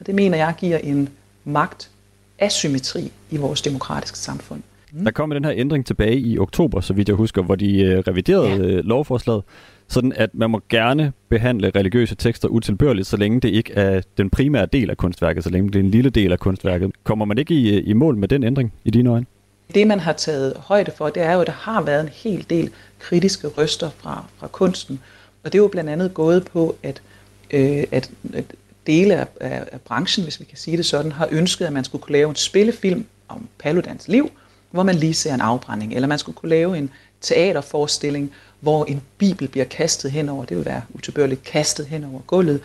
[0.00, 1.08] Og det mener jeg giver en
[1.44, 1.90] magt
[2.38, 4.62] asymmetri i vores demokratiske samfund.
[4.92, 5.04] Mm.
[5.04, 7.98] Der kom den her ændring tilbage i oktober, så vidt jeg husker, hvor de øh,
[7.98, 8.56] reviderede ja.
[8.58, 9.42] Øh, lovforslaget,
[9.88, 14.30] sådan at man må gerne behandle religiøse tekster utilbørligt, så længe det ikke er den
[14.30, 16.90] primære del af kunstværket, så længe det er en lille del af kunstværket.
[17.04, 19.26] Kommer man ikke i, i mål med den ændring i dine øjne?
[19.74, 22.46] Det, man har taget højde for, det er jo, at der har været en hel
[22.50, 25.00] del kritiske røster fra, fra kunsten.
[25.44, 27.02] Og det er jo blandt andet gået på, at,
[27.50, 28.44] øh, at, at
[28.86, 31.84] dele af, af, af branchen, hvis vi kan sige det sådan, har ønsket, at man
[31.84, 34.30] skulle kunne lave en spillefilm om Paludans liv,
[34.70, 36.90] hvor man lige ser en afbrænding, eller man skulle kunne lave en
[37.20, 42.60] teaterforestilling, hvor en bibel bliver kastet henover, det vil være utilbørligt kastet henover gulvet,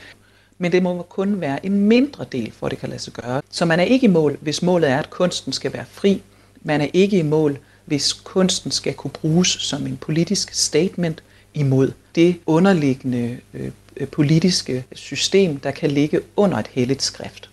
[0.58, 3.42] men det må kun være en mindre del, for at det kan lade sig gøre.
[3.50, 6.22] Så man er ikke i mål, hvis målet er, at kunsten skal være fri.
[6.62, 11.92] Man er ikke i mål, hvis kunsten skal kunne bruges som en politisk statement imod
[12.16, 13.72] det underliggende Øh,
[14.12, 17.50] politiske system, der kan ligge under et helligt skrift.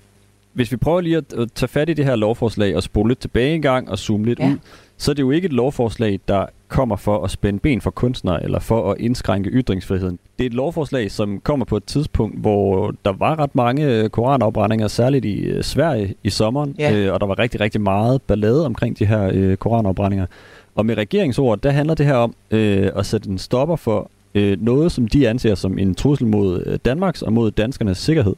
[0.52, 3.54] hvis vi prøver lige at, tage fat i det her lovforslag og spole lidt tilbage
[3.54, 4.50] en gang og zoome lidt ja.
[4.50, 4.58] ud,
[4.96, 8.42] så er det jo ikke et lovforslag, der kommer for at spænde ben for kunstnere
[8.44, 10.18] eller for at indskrænke ytringsfriheden.
[10.38, 14.88] Det er et lovforslag, som kommer på et tidspunkt, hvor der var ret mange koranafbrændinger,
[14.88, 16.92] særligt i øh, Sverige i sommeren, ja.
[16.92, 20.26] øh, og der var rigtig, rigtig meget ballade omkring de her øh, koranafbrændinger.
[20.74, 24.62] Og med regeringsord, der handler det her om øh, at sætte en stopper for øh,
[24.62, 28.34] noget, som de anser som en trussel mod øh, Danmarks og mod danskernes sikkerhed.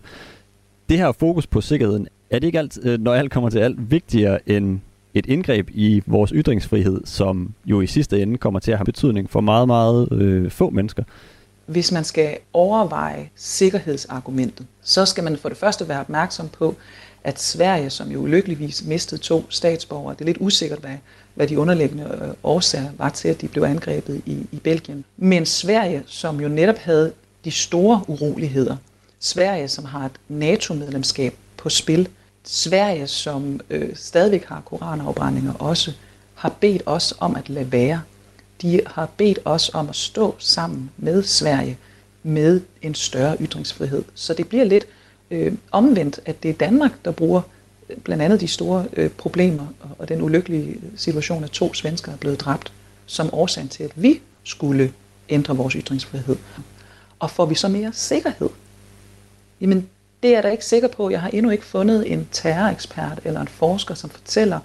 [0.89, 3.91] Det her fokus på sikkerheden, er det ikke alt, øh, når alt kommer til alt,
[3.91, 4.81] vigtigere end
[5.15, 9.31] et indgreb i vores ytringsfrihed, som jo i sidste ende kommer til at have betydning
[9.31, 11.03] for meget, meget øh, få mennesker.
[11.67, 16.75] Hvis man skal overveje sikkerhedsargumentet, så skal man for det første være opmærksom på,
[17.25, 20.97] at Sverige, som jo ulykkeligvis mistede to statsborgere, det er lidt usikkert, hvad,
[21.37, 25.05] hvad de underliggende øh, årsager var til, at de blev angrebet i, i Belgien.
[25.17, 27.13] Men Sverige, som jo netop havde
[27.45, 28.77] de store uroligheder,
[29.21, 32.09] Sverige, som har et NATO-medlemskab på spil,
[32.45, 35.93] Sverige, som øh, stadigvæk har koranafbrændinger også,
[36.35, 38.03] har bedt os om at lade være.
[38.63, 41.79] De har bedt os om at stå sammen med Sverige
[42.23, 44.05] med en større ytringsfrihed.
[44.15, 44.87] Så det bliver lidt
[45.31, 47.41] øh, omvendt, at det er Danmark, der bruger
[48.05, 49.67] blandt andet de store øh, problemer
[49.99, 52.73] og den ulykkelige situation, at to svensker er blevet dræbt,
[53.07, 54.93] som årsagen til, at vi skulle
[55.29, 56.37] ændre vores ytringsfrihed.
[57.19, 58.49] Og får vi så mere sikkerhed?
[59.61, 59.89] Jamen,
[60.23, 61.11] det er jeg da ikke sikker på.
[61.11, 64.61] Jeg har endnu ikke fundet en terrorekspert eller en forsker, som fortæller,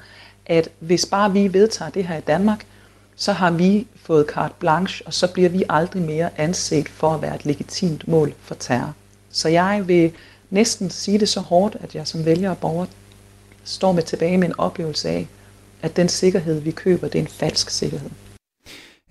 [0.45, 2.65] at hvis bare vi vedtager det her i Danmark,
[3.15, 7.21] så har vi fået carte blanche, og så bliver vi aldrig mere anset for at
[7.21, 8.93] være et legitimt mål for terror.
[9.31, 10.11] Så jeg vil
[10.49, 12.85] næsten sige det så hårdt, at jeg som vælger og borger
[13.63, 15.27] står med tilbage med en oplevelse af,
[15.81, 18.09] at den sikkerhed, vi køber, det er en falsk sikkerhed.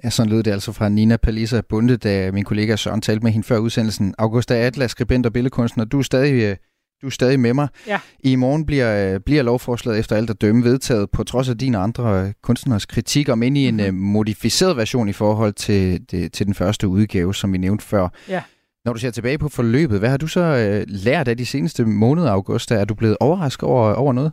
[0.05, 3.33] Ja, sådan lød det altså fra Nina Palisa Bunde, da min kollega Søren talte med
[3.33, 4.15] hende før udsendelsen.
[4.19, 6.57] Augusta Atlas, skribent og billedkunstner, du er stadig, øh,
[7.03, 7.69] du er stadig med mig.
[7.87, 7.99] Ja.
[8.21, 11.75] I morgen bliver, øh, bliver lovforslaget efter alt at dømme vedtaget, på trods af din
[11.75, 13.97] og andre øh, kunstners kritik, om ind i en mm-hmm.
[13.99, 18.09] modificeret version i forhold til, det, til den første udgave, som vi nævnte før.
[18.29, 18.43] Ja.
[18.85, 21.85] Når du ser tilbage på forløbet, hvad har du så øh, lært af de seneste
[21.85, 22.75] måneder, Augusta?
[22.75, 24.33] Er du blevet overrasket over, over noget?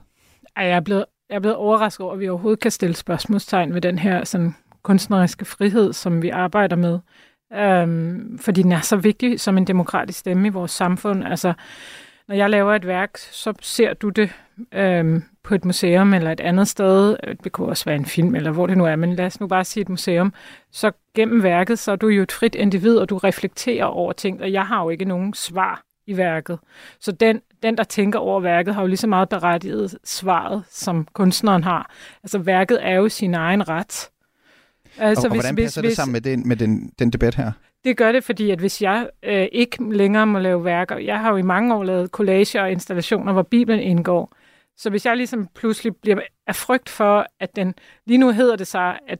[0.63, 3.81] Jeg er blevet, jeg er blevet overrasket over, at vi overhovedet kan stille spørgsmålstegn ved
[3.81, 6.99] den her sådan, kunstneriske frihed, som vi arbejder med.
[7.53, 11.23] Øhm, fordi den er så vigtig som en demokratisk stemme i vores samfund.
[11.23, 11.53] Altså,
[12.27, 14.29] når jeg laver et værk, så ser du det
[14.73, 17.17] øhm, på et museum eller et andet sted.
[17.23, 19.39] Øh, det kunne også være en film, eller hvor det nu er, men lad os
[19.39, 20.33] nu bare sige et museum.
[20.71, 24.41] Så gennem værket, så er du jo et frit individ, og du reflekterer over ting,
[24.41, 26.59] og jeg har jo ikke nogen svar i værket.
[26.99, 31.07] Så den, den, der tænker over værket, har jo lige så meget berettiget svaret, som
[31.13, 31.91] kunstneren har.
[32.23, 34.09] Altså værket er jo sin egen ret.
[34.97, 37.35] Altså, og, og hvis, hvordan passer hvis, det sammen med, den, med den, den debat
[37.35, 37.51] her?
[37.83, 41.31] Det gør det, fordi at hvis jeg øh, ikke længere må lave værker, jeg har
[41.31, 44.33] jo i mange år lavet collager og installationer, hvor Bibelen indgår,
[44.77, 47.73] så hvis jeg ligesom pludselig bliver af frygt for, at den,
[48.05, 49.19] lige nu hedder det sig, at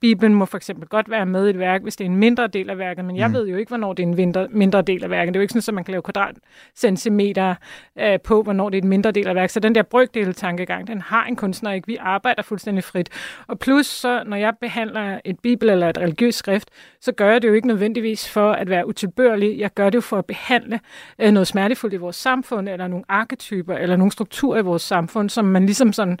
[0.00, 2.46] Bibelen må for eksempel godt være med i et værk, hvis det er en mindre
[2.46, 3.34] del af værket, men jeg mm.
[3.34, 5.34] ved jo ikke, hvornår det er en mindre, mindre del af værket.
[5.34, 7.54] Det er jo ikke sådan, at man kan lave kvadratcentimeter
[7.98, 9.50] øh, på, hvornår det er en mindre del af værket.
[9.50, 11.86] Så den der brygdel-tankegang, den har en kunstner ikke.
[11.86, 13.08] Vi arbejder fuldstændig frit.
[13.46, 16.68] Og plus, så når jeg behandler et bibel eller et religiøst skrift,
[17.00, 19.58] så gør jeg det jo ikke nødvendigvis for at være utilbørlig.
[19.58, 20.80] Jeg gør det jo for at behandle
[21.18, 25.30] øh, noget smertefuldt i vores samfund, eller nogle arketyper, eller nogle strukturer i vores samfund,
[25.30, 26.18] som man ligesom sådan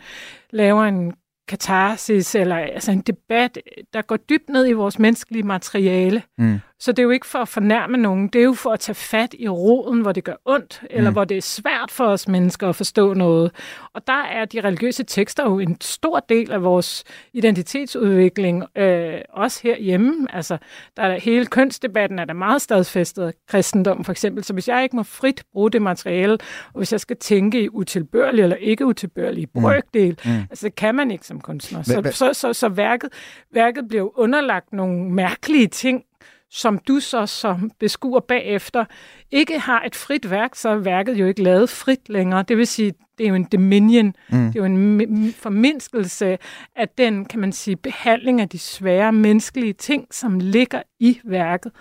[0.50, 1.12] laver en
[1.48, 3.58] katarsis, eller altså en debat,
[3.92, 6.22] der går dybt ned i vores menneskelige materiale.
[6.38, 6.60] Mm.
[6.82, 8.94] Så det er jo ikke for at fornærme nogen, det er jo for at tage
[8.94, 11.14] fat i roden, hvor det gør ondt, eller mm.
[11.14, 13.52] hvor det er svært for os mennesker at forstå noget.
[13.94, 19.60] Og der er de religiøse tekster jo en stor del af vores identitetsudvikling, øh, også
[19.62, 20.26] herhjemme.
[20.30, 20.58] Altså,
[20.96, 24.44] der er hele kønsdebatten er der meget stadfæstet kristendom, for eksempel.
[24.44, 26.32] Så hvis jeg ikke må frit bruge det materiale,
[26.66, 29.62] og hvis jeg skal tænke i utilbørlig eller ikke utilbørlig mm.
[29.62, 30.30] brøkdel, mm.
[30.50, 31.82] altså det kan man ikke som kunstner.
[31.82, 33.10] Så, så, så, så værket,
[33.52, 36.04] værket bliver underlagt nogle mærkelige ting,
[36.52, 38.84] som du så som beskuer bagefter
[39.30, 42.44] ikke har et frit værk, så er værket jo ikke lavet frit længere.
[42.48, 44.46] Det vil sige, det er jo en dominion, mm.
[44.46, 46.38] det er jo en formindskelse
[46.76, 51.72] af den, kan man sige, behandling af de svære menneskelige ting, som ligger i værket.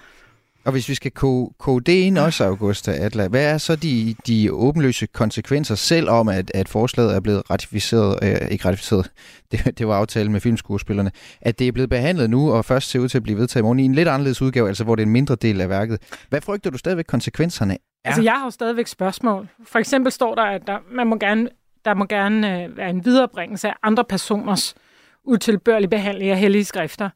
[0.66, 4.54] Og hvis vi skal kode det ind også, Augusta Atla, hvad er så de, de
[4.54, 9.12] åbenløse konsekvenser, selv om at, at forslaget er blevet ratificeret, øh, ikke ratificeret,
[9.52, 13.00] det, det var aftalen med filmskuespillerne, at det er blevet behandlet nu, og først ser
[13.00, 15.04] ud til at blive vedtaget i morgen i en lidt anderledes udgave, altså hvor det
[15.04, 16.02] er en mindre del af værket.
[16.30, 17.78] Hvad frygter du stadigvæk konsekvenserne er?
[18.10, 19.48] Altså jeg har jo stadigvæk spørgsmål.
[19.68, 21.50] For eksempel står der, at der, man må gerne,
[21.86, 24.91] der må gerne øh, være en viderebringelse af andre personers øh,
[25.24, 27.10] utilbørlig behandling af hellige skrifter.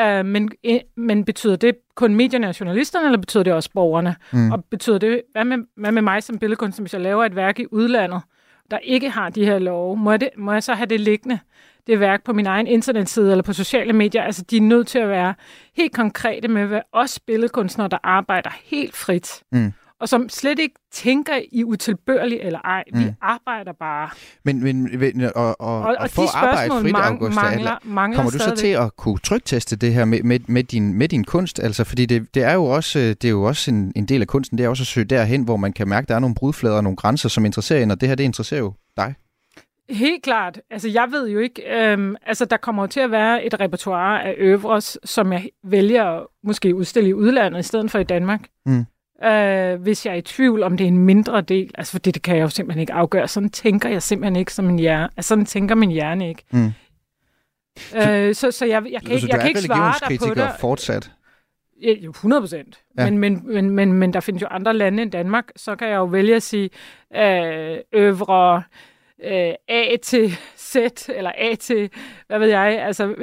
[0.00, 4.16] Uh, men, eh, men betyder det kun medierne og journalisterne, eller betyder det også borgerne?
[4.32, 4.52] Mm.
[4.52, 7.58] Og betyder det, hvad med, hvad med mig som billedkunstner, hvis jeg laver et værk
[7.58, 8.22] i udlandet,
[8.70, 11.38] der ikke har de her love, må jeg, det, må jeg så have det liggende,
[11.86, 14.22] det værk på min egen internetside eller på sociale medier?
[14.22, 15.34] Altså, de er nødt til at være
[15.76, 19.42] helt konkrete med, hvad os billedkunstnere, der arbejder helt frit.
[19.52, 22.84] Mm og som slet ikke tænker i utilbørligt eller ej.
[22.94, 23.00] Mm.
[23.00, 24.10] Vi arbejder bare.
[24.44, 28.30] Men, men og, og, og, og for at arbejde frit, mang- Augusta, mangler, mangler kommer
[28.30, 31.60] du så til at kunne trygteste det her med, med, med, din, med din kunst?
[31.60, 34.26] Altså, fordi det, det er jo også, det er jo også en, en del af
[34.26, 36.34] kunsten, det er også at søge derhen, hvor man kan mærke, at der er nogle
[36.34, 39.14] brudflader og nogle grænser, som interesserer en, og det her, det interesserer jo dig.
[39.90, 40.60] Helt klart.
[40.70, 41.62] Altså, jeg ved jo ikke...
[41.76, 46.04] Øhm, altså, der kommer jo til at være et repertoire af øvres, som jeg vælger
[46.04, 48.40] at måske udstille i udlandet, i stedet for i Danmark.
[48.66, 48.86] Mm
[49.24, 51.70] øh, hvis jeg er i tvivl, om det er en mindre del.
[51.74, 53.28] Altså, for det, det kan jeg jo simpelthen ikke afgøre.
[53.28, 55.08] Sådan tænker jeg simpelthen ikke som min hjerne.
[55.16, 56.44] Altså, sådan tænker min hjerne ikke.
[56.50, 56.72] Mm.
[57.96, 60.50] Øh, så, så jeg, jeg kan, ikke, jeg kan ikke svare dig på det.
[60.60, 61.10] fortsat?
[61.82, 62.80] Ja, jo, 100 procent.
[62.98, 63.10] Ja.
[63.10, 65.44] Men, men, men, men, men der findes jo andre lande end Danmark.
[65.56, 66.70] Så kan jeg jo vælge at sige,
[67.16, 68.62] øh, øvre
[69.24, 70.76] øh, A til Z,
[71.08, 71.90] eller A til,
[72.26, 73.14] hvad ved jeg, altså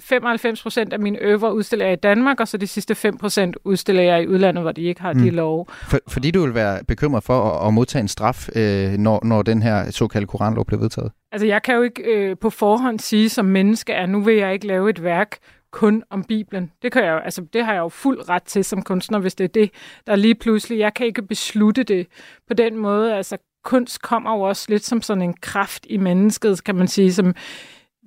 [0.00, 3.56] 95 procent af mine øver udstiller jeg i Danmark, og så de sidste 5 procent
[3.64, 5.22] udstiller jeg i udlandet, hvor de ikke har mm.
[5.22, 5.64] de love.
[5.68, 9.42] For, fordi du vil være bekymret for at, at modtage en straf, øh, når, når
[9.42, 11.12] den her såkaldte koranlov bliver vedtaget?
[11.32, 14.52] Altså jeg kan jo ikke øh, på forhånd sige som menneske, at nu vil jeg
[14.52, 15.38] ikke lave et værk,
[15.70, 16.72] kun om Bibelen.
[16.82, 19.34] Det, kan jeg jo, altså, det har jeg jo fuld ret til som kunstner, hvis
[19.34, 19.70] det er det,
[20.06, 20.78] der lige pludselig...
[20.78, 22.06] Jeg kan ikke beslutte det
[22.48, 23.16] på den måde.
[23.16, 23.36] Altså,
[23.68, 27.34] kunst kommer jo også lidt som sådan en kraft i mennesket, kan man sige, som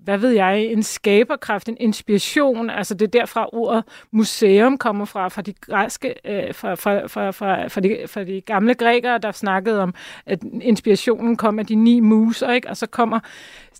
[0.04, 2.70] hvad ved jeg, en skaberkraft, en inspiration.
[2.70, 7.32] Altså det er derfra ordet museum kommer fra, fra de græske, øh, fra, fra, fra,
[7.32, 9.94] fra, fra, de, fra de gamle grækere, der snakkede om,
[10.26, 12.70] at inspirationen kom af de ni muser, ikke?
[12.70, 13.20] og så kommer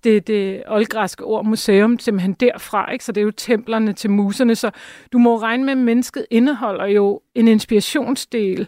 [0.04, 3.06] det, det oldgræske ord museum simpelthen derfra, ikke?
[3.06, 4.72] så det er jo templerne til muserne, så
[5.14, 8.68] du må regne med, at mennesket indeholder jo en inspirationsdel,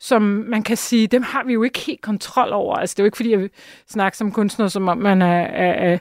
[0.00, 2.76] som man kan sige, dem har vi jo ikke helt kontrol over.
[2.76, 3.48] Altså, det er jo ikke, fordi jeg
[3.88, 5.98] snakker som kunstner, som om man er, er, er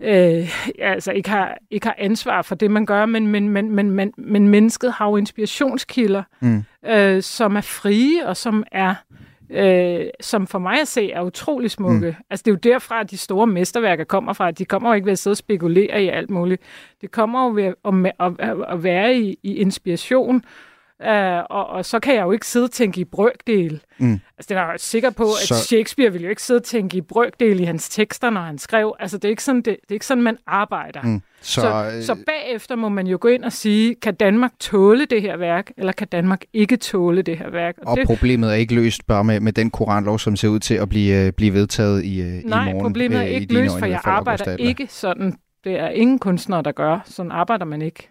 [0.00, 3.90] øh, altså ikke har, ikke har ansvar for det, man gør, men, men, men, men,
[3.90, 6.64] men, men mennesket har jo inspirationskilder, mm.
[6.86, 8.94] øh, som er frie og som er
[9.50, 12.06] øh, som for mig at se er utrolig smukke.
[12.06, 12.24] Mm.
[12.30, 14.50] Altså det er jo derfra, at de store mesterværker kommer fra.
[14.50, 16.62] De kommer jo ikke ved at sidde og spekulere i alt muligt.
[17.00, 17.74] Det kommer jo ved at,
[18.20, 20.44] at, at, at være i, i inspiration,
[21.04, 23.80] Uh, og, og så kan jeg jo ikke sidde og tænke i brøkdel.
[23.98, 24.12] Mm.
[24.12, 25.54] Altså, det er jeg sikker på, at så...
[25.54, 28.94] Shakespeare ville jo ikke sidde og tænke i brøkdel i hans tekster, når han skrev.
[29.00, 31.02] Altså, det er ikke sådan, det, det er ikke sådan man arbejder.
[31.02, 31.22] Mm.
[31.40, 32.02] Så, så, øh...
[32.02, 35.70] så bagefter må man jo gå ind og sige, kan Danmark tåle det her værk,
[35.76, 37.74] eller kan Danmark ikke tåle det her værk?
[37.78, 38.06] Og, og det...
[38.06, 41.26] problemet er ikke løst bare med, med den koranlov, som ser ud til at blive,
[41.26, 42.76] øh, blive vedtaget i, Nej, i morgen.
[42.76, 45.34] Nej, problemet er ikke løst, for jeg arbejder ikke sådan.
[45.64, 47.00] Det er ingen kunstnere, der gør.
[47.04, 48.08] Sådan arbejder man ikke.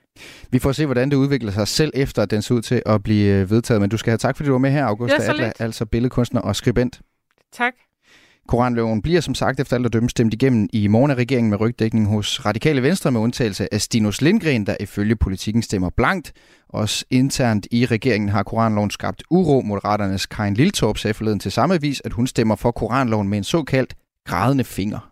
[0.51, 3.03] Vi får se, hvordan det udvikler sig selv efter, at den ser ud til at
[3.03, 3.81] blive øh, vedtaget.
[3.81, 6.41] Men du skal have tak, fordi du var med her, Augusta ja, Adler, altså billedkunstner
[6.41, 7.01] og skribent.
[7.53, 7.73] Tak.
[8.47, 11.59] Koranloven bliver som sagt efter alt at dømme stemt igennem i morgen af regeringen med
[11.59, 16.33] rygdækning hos Radikale Venstre med undtagelse af Stinus Lindgren, der ifølge politikken stemmer blankt.
[16.69, 19.61] Også internt i regeringen har Koranloven skabt uro.
[19.61, 23.43] Moderaternes Karin Liltorp sagde forleden til samme vis, at hun stemmer for Koranloven med en
[23.43, 25.11] såkaldt grædende finger.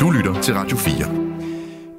[0.00, 1.31] Du lytter til Radio 4.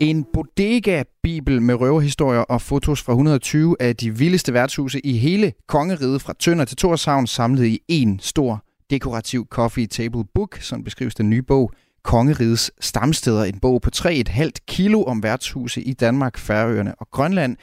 [0.03, 6.21] En bodega-bibel med røverhistorier og fotos fra 120 af de vildeste værtshuse i hele kongeriget
[6.21, 11.29] fra Tønder til Torshavn samlet i en stor dekorativ coffee table book, som beskrives den
[11.29, 11.71] nye bog
[12.03, 13.43] Kongerigets stamsteder.
[13.43, 17.57] En bog på 3,5 kilo om værtshuse i Danmark, Færøerne og Grønland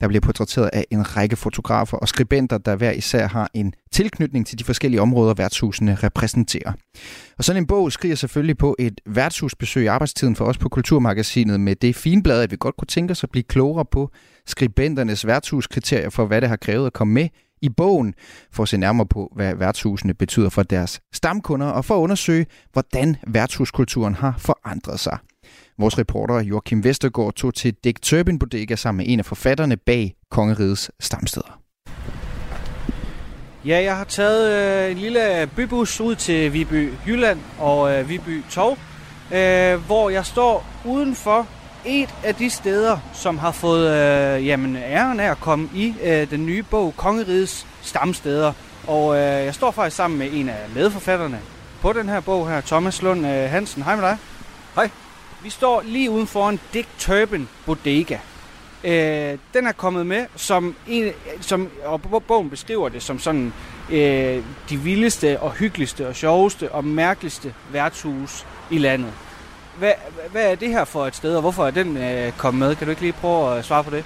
[0.00, 4.46] der bliver portrætteret af en række fotografer og skribenter, der hver især har en tilknytning
[4.46, 6.72] til de forskellige områder, værtshusene repræsenterer.
[7.38, 11.60] Og sådan en bog skriger selvfølgelig på et værtshusbesøg i arbejdstiden for os på Kulturmagasinet
[11.60, 14.10] med det finblad, at vi godt kunne tænke os at blive klogere på
[14.46, 17.28] skribenternes værtshuskriterier for, hvad det har krævet at komme med
[17.62, 18.14] i bogen,
[18.52, 22.46] for at se nærmere på, hvad værtshusene betyder for deres stamkunder, og for at undersøge,
[22.72, 25.18] hvordan værtshuskulturen har forandret sig.
[25.78, 30.14] Vores reporter Joachim Vestergaard tog til Dick Turbin Bodega sammen med en af forfatterne bag
[30.30, 31.60] Kongerigets stamsteder.
[33.64, 34.52] Ja, jeg har taget
[34.84, 38.78] øh, en lille bybus ud til Viby Jylland og øh, Viby Tog,
[39.34, 41.46] øh, hvor jeg står udenfor
[41.86, 46.30] et af de steder, som har fået øh, jamen, æren af at komme i øh,
[46.30, 48.52] den nye bog Kongerigets stamsteder.
[48.86, 51.40] Og øh, jeg står faktisk sammen med en af medforfatterne
[51.80, 53.82] på den her bog her, Thomas Lund øh, Hansen.
[53.82, 54.16] Hej med dig.
[54.74, 54.90] Hej.
[55.46, 58.18] Vi står lige uden for en Dick Turban Bodega.
[58.84, 63.52] Øh, den er kommet med, som, en, som og bogen beskriver det som sådan
[63.90, 69.12] øh, de vildeste og hyggeligste og sjoveste og mærkeligste værtshus i landet.
[69.78, 69.92] Hvad,
[70.32, 72.76] hvad er det her for et sted, og hvorfor er den øh, kommet med?
[72.76, 74.04] Kan du ikke lige prøve at svare på det?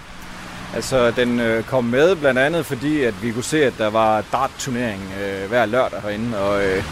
[0.74, 4.24] Altså, den øh, kom med blandt andet, fordi at vi kunne se, at der var
[4.32, 6.84] dart-turnering øh, hver lørdag herinde, og øh,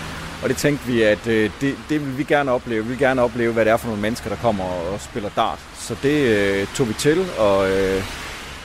[0.42, 2.82] og det tænkte vi, at øh, det, det vil vi gerne opleve.
[2.82, 5.58] Vi vil gerne opleve, hvad det er for nogle mennesker, der kommer og spiller dart.
[5.74, 8.02] Så det øh, tog vi til, og, øh,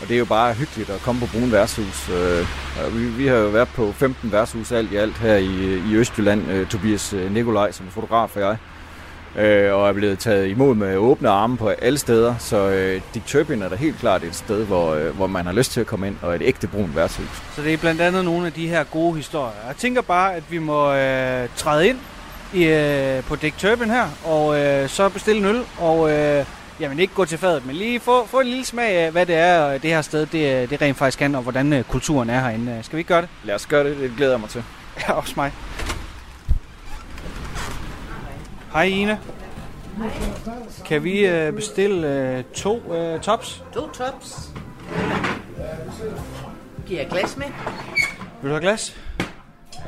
[0.01, 2.09] og det er jo bare hyggeligt at komme på Brun Værtshus.
[2.09, 2.47] Øh,
[2.95, 6.51] vi, vi har jo været på 15 værtshus alt i alt her i, i Østjylland.
[6.51, 8.57] Øh, Tobias øh, Nikolaj, som er fotograf, og jeg
[9.35, 12.35] øh, og er blevet taget imod med åbne arme på alle steder.
[12.39, 15.53] Så øh, Dick Turpin er da helt klart et sted, hvor, øh, hvor man har
[15.53, 17.41] lyst til at komme ind, og et ægte brun værtshus.
[17.55, 19.53] Så det er blandt andet nogle af de her gode historier.
[19.67, 21.97] Jeg tænker bare, at vi må øh, træde ind
[22.53, 26.45] i, øh, på Dick Turpin her, og øh, så bestille en øl, og øh,
[26.79, 29.35] jamen ikke gå til fadet, men lige få, få en lille smag af, hvad det
[29.35, 32.79] er, det her sted det, det rent faktisk kan, og hvordan øh, kulturen er herinde.
[32.83, 33.29] Skal vi ikke gøre det?
[33.43, 34.63] Lad os gøre det, det glæder jeg mig til.
[35.07, 35.51] Ja, også mig.
[38.73, 39.17] Hej Ina.
[40.85, 42.07] Kan vi øh, bestille
[42.37, 43.63] øh, to øh, tops?
[43.73, 44.49] To tops.
[46.85, 47.45] Giver jeg glas med?
[48.41, 48.97] Vil du have glas?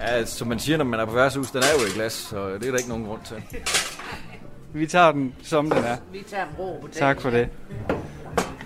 [0.01, 2.53] Ja, som man siger, når man er på værtshus, den er jo i glas, så
[2.53, 3.43] det er der ikke nogen grund til.
[4.79, 5.97] Vi tager den, som den er.
[6.11, 7.49] Vi tager den rå på Tak for det.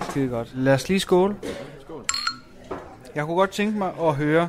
[0.10, 0.52] Skide godt.
[0.56, 1.36] Lad os lige skåle.
[1.82, 2.06] Skål.
[3.16, 4.48] Jeg kunne godt tænke mig at høre,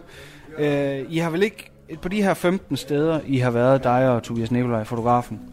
[0.59, 1.71] øh, I har vel ikke,
[2.03, 5.50] på de her 15 steder, I har været, dig og Tobias Nikolaj, fotografen,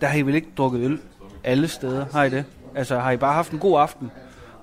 [0.00, 0.98] der har I vel ikke drukket øl
[1.44, 2.44] alle steder, har I det?
[2.74, 4.10] Altså har I bare haft en god aften,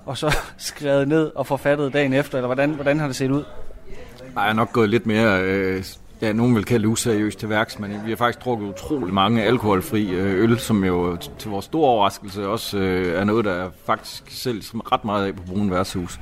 [0.05, 3.43] og så skrevet ned og forfattet dagen efter, eller hvordan, hvordan har det set ud?
[4.35, 5.83] Nej, jeg er nok gået lidt mere, øh,
[6.21, 9.43] ja, nogen vil kalde det useriøst til værks, men vi har faktisk drukket utrolig mange
[9.43, 14.23] alkoholfri øh, øl, som jo til vores store overraskelse også øh, er noget, der faktisk
[14.27, 16.19] selv ret meget af på Brun Værtshus.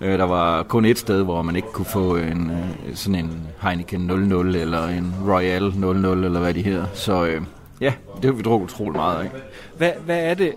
[0.00, 3.46] Øh, der var kun et sted, hvor man ikke kunne få en, øh, sådan en
[3.62, 6.86] Heineken 00 eller en Royal 00 eller hvad de hedder.
[6.94, 7.42] Så øh,
[7.80, 9.30] ja, det har vi drukket utrolig meget af.
[9.76, 10.54] Hvad, hvad er det,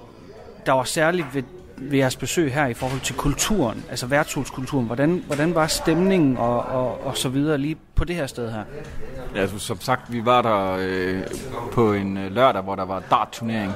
[0.66, 1.44] der var særligt ved,
[1.78, 4.86] ved jeres besøg her i forhold til kulturen, altså værtshuskulturen?
[4.86, 8.64] Hvordan, hvordan var stemningen og, og, og så videre lige på det her sted her?
[9.36, 11.22] Ja, altså, som sagt, vi var der øh,
[11.72, 13.72] på en øh, lørdag, hvor der var dart-turnering.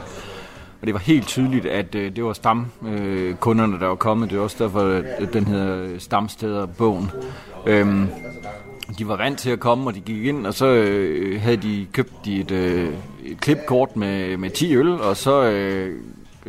[0.82, 4.29] Og det var helt tydeligt, at øh, det var stamkunderne, øh, der var kommet.
[4.29, 7.12] Det er også derfor, at den hedder Stamsteder-bogen.
[7.65, 8.10] Øhm,
[8.99, 11.88] de var vant til at komme, og de gik ind, og så øh, havde de
[11.91, 12.93] købt de et, øh,
[13.25, 15.95] et klipkort med, med 10 øl, og så øh,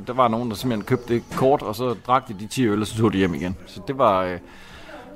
[0.06, 2.80] der var nogen, der simpelthen købte det kort, og så drak de de 10 øl,
[2.80, 3.56] og så tog de hjem igen.
[3.66, 4.38] Så det var øh,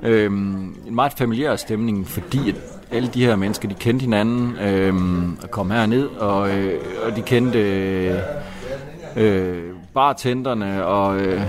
[0.03, 2.57] øh, en meget familiær stemning, fordi at
[2.91, 4.95] alle de her mennesker, de kendte hinanden, øh,
[5.43, 7.59] og kom herned, og, øh, og de kendte...
[7.59, 8.15] Øh,
[9.17, 9.63] øh,
[9.99, 11.43] bartenderne, og, øh,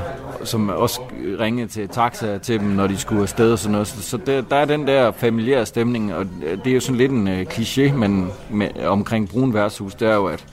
[0.43, 1.01] som også
[1.39, 3.87] ringede til taxa til dem, når de skulle afsted og sådan noget.
[3.87, 6.25] Så der, der er den der familiære stemning, og
[6.63, 10.15] det er jo sådan lidt en øh, kliché men, med, omkring Brun værtshus, det er
[10.15, 10.45] jo, at,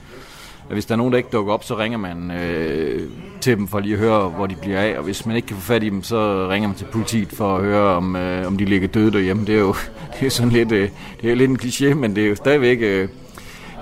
[0.69, 3.09] at hvis der er nogen, der ikke dukker op, så ringer man øh,
[3.41, 5.57] til dem for lige at høre, hvor de bliver af, og hvis man ikke kan
[5.57, 8.57] få fat i dem, så ringer man til politiet for at høre, om, øh, om
[8.57, 9.45] de ligger døde derhjemme.
[9.45, 9.75] Det er jo
[10.19, 10.89] det er sådan lidt, øh,
[11.21, 12.77] det er lidt en kliché, men det er jo stadigvæk...
[12.81, 13.09] Øh,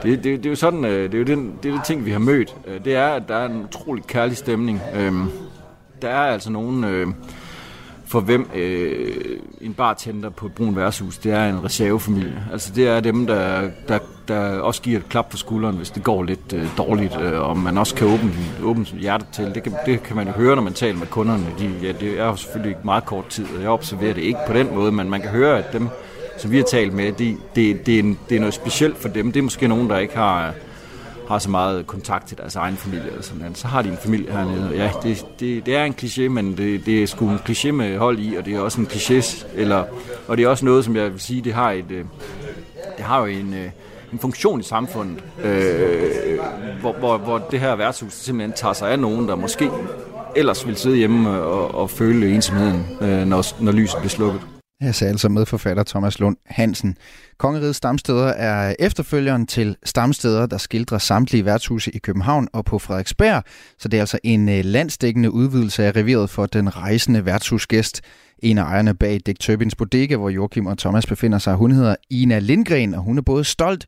[0.06, 2.06] det, det, det er jo sådan, øh, det er jo den, det, er det ting,
[2.06, 2.56] vi har mødt.
[2.68, 4.82] Øh, det er, at der er en utrolig kærlig stemning.
[4.96, 5.28] Øhm,
[6.02, 7.08] der er altså nogen, øh,
[8.08, 8.50] for hvem
[9.62, 12.44] en bartender på et brun værtshus, det er en reservefamilie.
[12.52, 16.04] Altså det er dem, der, der, der også giver et klap på skulderen, hvis det
[16.04, 18.32] går lidt dårligt, og man også kan åbne,
[18.64, 19.52] åbne hjertet til.
[19.56, 21.46] Det kan, det kan man jo høre, når man taler med kunderne.
[21.60, 24.54] De, ja, det er jo selvfølgelig meget kort tid, og jeg observerer det ikke på
[24.54, 25.90] den måde, men man kan høre, at dem,
[26.38, 29.10] som vi har talt med, det, det, det, er, en, det er noget specielt for
[29.10, 29.32] dem.
[29.32, 30.54] Det er måske nogen, der ikke har,
[31.28, 33.08] har så meget kontakt til deres egen familie.
[33.08, 34.72] Eller sådan Så har de en familie hernede.
[34.76, 37.98] Ja, det, det, det er en kliché, men det, det er sgu en kliché med
[37.98, 39.84] hold i, og det er også en kliché, eller,
[40.28, 42.06] og det er også noget, som jeg vil sige, det har et, øh,
[42.98, 43.70] det har jo en, øh,
[44.14, 46.40] en funktion i samfundet, øh,
[46.82, 49.70] hvor, hvor, hvor det her værtshus simpelthen tager sig af nogen, der måske
[50.36, 54.42] ellers vil sidde hjemme og, og føle ensomheden, øh, når, når lyset bliver slukket.
[54.82, 56.98] Jeg sagde altså medforfatter Thomas Lund Hansen.
[57.38, 63.44] Kongerigets Stamsteder er efterfølgeren til Stamsteder, der skildrer samtlige værtshuse i København og på Frederiksberg.
[63.78, 68.02] Så det er altså en øh, landsdækkende udvidelse af reviret for den rejsende værtshusgæst.
[68.40, 71.96] En af ejerne bag Dick Turbins Bodega, hvor Joachim og Thomas befinder sig, hun hedder
[72.10, 73.86] Ina Lindgren, og hun er både stolt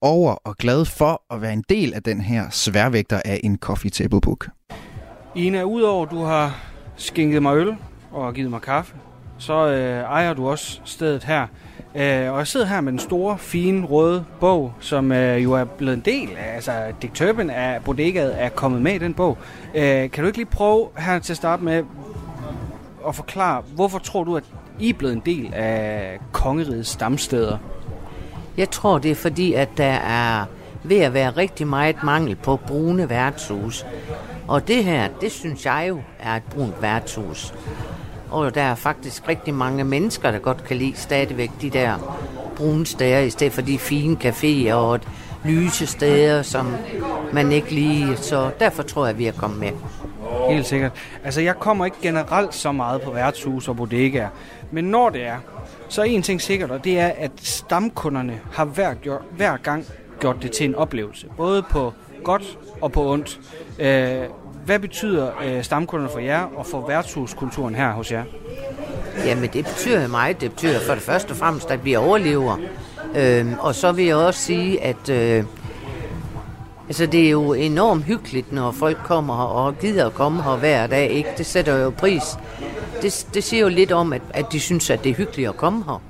[0.00, 3.90] over og glad for at være en del af den her sværvægter af en coffee
[3.90, 4.48] table book.
[5.34, 6.60] Ina, udover du har
[6.96, 7.74] skænket mig øl
[8.10, 8.94] og givet mig kaffe,
[9.38, 11.46] så øh, ejer du også stedet her.
[11.94, 15.64] Øh, og jeg sidder her med den store, fine, røde bog, som øh, jo er
[15.64, 16.72] blevet en del af, altså
[17.02, 19.38] Dick Turpin af bodegaet er kommet med i den bog.
[19.74, 21.84] Øh, kan du ikke lige prøve her til at starte med
[23.08, 24.44] at forklare, hvorfor tror du, at
[24.78, 27.58] I er blevet en del af kongerigets stamsteder?
[28.56, 30.44] Jeg tror, det er fordi, at der er
[30.82, 33.86] ved at være rigtig meget mangel på brune værtshus.
[34.48, 37.54] Og det her, det synes jeg jo er et brunt værtshus.
[38.30, 42.18] Og der er faktisk rigtig mange mennesker, der godt kan lide stadigvæk de der
[42.56, 45.00] brune steder, i stedet for de fine caféer og
[45.44, 46.74] lyse steder, som
[47.32, 48.16] man ikke lige...
[48.16, 49.70] Så derfor tror jeg, at vi er kommet med.
[50.48, 50.92] Helt sikkert.
[51.24, 54.28] Altså, jeg kommer ikke generelt så meget på værtshus og bodegaer.
[54.70, 55.36] Men når det er,
[55.88, 59.84] så er en ting sikkert, og det er, at stamkunderne har hver, gjort, hver gang
[60.20, 61.26] gjort det til en oplevelse.
[61.36, 61.92] Både på
[62.24, 63.40] godt og på ondt.
[63.78, 64.24] Øh,
[64.68, 68.24] hvad betyder øh, stamkunderne for jer og for værtshuskulturen her hos jer?
[69.24, 70.40] Jamen, det betyder meget.
[70.40, 72.56] Det betyder for det første og fremmest, at vi overlever.
[73.16, 75.44] Øhm, og så vil jeg også sige, at øh,
[76.88, 80.56] altså, det er jo enormt hyggeligt, når folk kommer her og gider at komme her
[80.56, 81.10] hver dag.
[81.10, 81.28] Ikke?
[81.38, 82.22] Det sætter jo pris.
[83.02, 85.56] Det, det siger jo lidt om, at, at de synes, at det er hyggeligt at
[85.56, 86.02] komme her.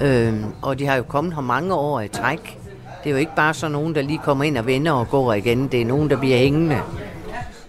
[0.00, 2.58] Øhm, og de har jo kommet her mange år i træk.
[3.04, 5.32] Det er jo ikke bare sådan nogen, der lige kommer ind og vender og går
[5.32, 5.68] igen.
[5.68, 6.80] Det er nogen, der bliver hængende.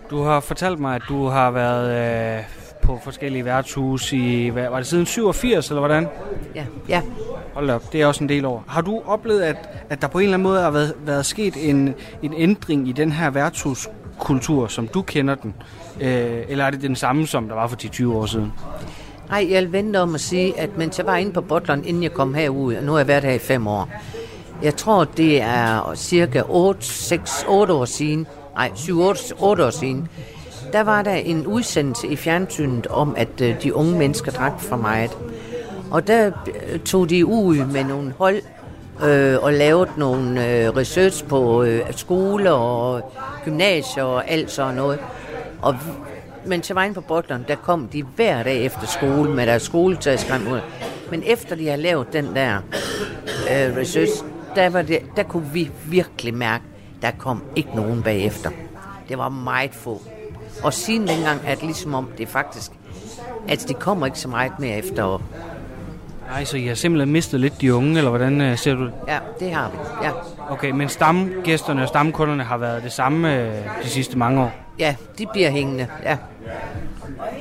[0.09, 2.43] Du har fortalt mig, at du har været øh,
[2.81, 6.07] på forskellige værtshus i, hvad, var det siden 87, eller hvordan?
[6.55, 7.01] Ja, ja.
[7.53, 8.63] Hold op, det er også en del år.
[8.67, 11.69] Har du oplevet, at, at der på en eller anden måde har været, været sket
[11.69, 15.53] en, en ændring i den her værtshuskultur, som du kender den?
[16.01, 18.53] Øh, eller er det den samme, som der var for 10-20 år siden?
[19.29, 22.03] Nej, jeg vil vente om at sige, at mens jeg var inde på Botland, inden
[22.03, 23.89] jeg kom herud, og nu har jeg været her i fem år,
[24.63, 30.07] jeg tror, det er cirka 8, 6, 8 år siden, nej, 7, 8, år siden,
[30.73, 34.75] der var der en udsendelse i fjernsynet om, at øh, de unge mennesker drak for
[34.75, 35.17] meget.
[35.91, 36.31] Og der
[36.67, 38.41] øh, tog de ud med nogle hold
[39.03, 43.13] øh, og lavede nogle øh, research på øh, skoler og
[43.45, 44.99] gymnasier og alt sådan noget.
[45.61, 45.75] Og
[46.45, 50.47] men til vejen på Botland, der kom de hver dag efter skole med deres skoletaskrim
[50.47, 50.59] ud.
[51.11, 52.57] Men efter de har lavet den der
[53.51, 54.23] øh, research,
[54.55, 56.63] der, var det, der kunne vi virkelig mærke,
[57.03, 58.49] der kom ikke nogen bagefter.
[59.09, 60.01] Det var meget få.
[60.63, 62.71] Og siden dengang er det ligesom om, det faktisk,
[63.47, 65.21] at de kommer ikke så meget mere efter.
[66.29, 68.93] Nej, så I har simpelthen mistet lidt de unge, eller hvordan øh, ser du det?
[69.07, 70.11] Ja, det har vi, ja.
[70.49, 74.51] Okay, men stamgæsterne og stamkunderne har været det samme øh, de sidste mange år?
[74.79, 76.17] Ja, de bliver hængende, ja.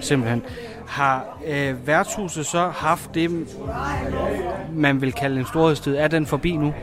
[0.01, 0.43] Simpelthen.
[0.87, 3.47] Har øh, værtshuset så haft det,
[4.73, 5.97] man vil kalde en storhedstid?
[5.97, 6.75] Er den forbi nu?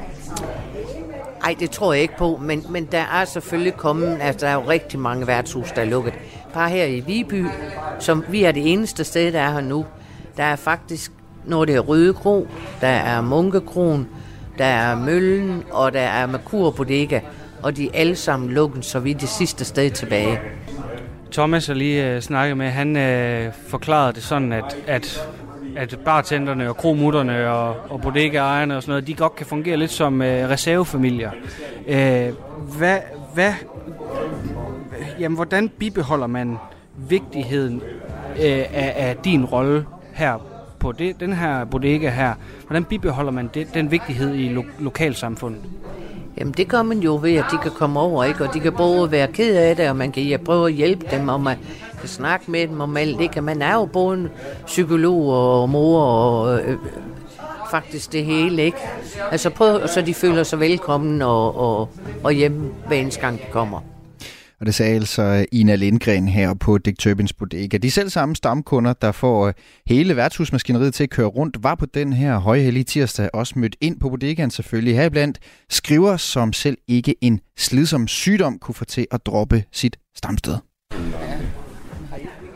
[1.43, 4.53] Ej, det tror jeg ikke på, men, men der er selvfølgelig kommet, altså der er
[4.55, 6.13] jo rigtig mange værtshus, der er lukket.
[6.53, 7.45] Bare her i Viby,
[7.99, 9.85] som vi er det eneste sted, der er her nu,
[10.37, 11.11] der er faktisk,
[11.45, 12.47] når det er Røde Kro,
[12.81, 14.07] der er Munkekron,
[14.57, 17.19] der er Møllen, og der er Makur Bodega,
[17.63, 20.39] og de er alle sammen lukket, så vi er det sidste sted tilbage.
[21.31, 25.29] Thomas jeg lige øh, snakket med, han øh, forklarede det sådan, at, at
[25.77, 29.91] at bartenderne og kromutterne og, og bodegaejerne og sådan noget, de godt kan fungere lidt
[29.91, 31.31] som øh, reservefamilier.
[31.87, 32.33] Øh,
[32.77, 32.97] hvad,
[33.33, 33.53] hvad,
[35.19, 36.57] jamen, hvordan bibeholder man
[36.97, 37.81] vigtigheden
[38.35, 40.37] øh, af, af din rolle her
[40.79, 42.33] på det, den her bodega her?
[42.67, 45.61] Hvordan bibeholder man det, den vigtighed i lo- lokalsamfundet?
[46.37, 48.43] Jamen det gør man jo ved, at de kan komme over, ikke?
[48.43, 51.29] og de kan både være ked af det, og man kan prøve at hjælpe dem,
[51.29, 51.57] og man
[51.99, 53.31] kan snakke med dem om alt det.
[53.31, 53.43] Kan.
[53.43, 54.29] Man er jo både en
[54.65, 55.27] psykolog
[55.61, 56.77] og mor og øh, øh,
[57.71, 58.77] faktisk det hele, ikke?
[59.31, 61.89] Altså prøv, så de føler sig velkommen og, og,
[62.23, 63.79] og hjemme hver eneste gang de kommer.
[64.59, 67.77] Og det sagde altså øh, Ina Lindgren her på Dick Turbins Bodega.
[67.77, 69.53] De selv samme stamkunder, der får øh,
[69.87, 73.99] hele værtshusmaskineriet til at køre rundt, var på den her højhellige tirsdag også mødt ind
[73.99, 74.95] på bodegaen selvfølgelig.
[74.95, 75.39] Heriblandt
[75.69, 80.57] skriver, som selv ikke en slidsom sygdom kunne få til at droppe sit stamsted.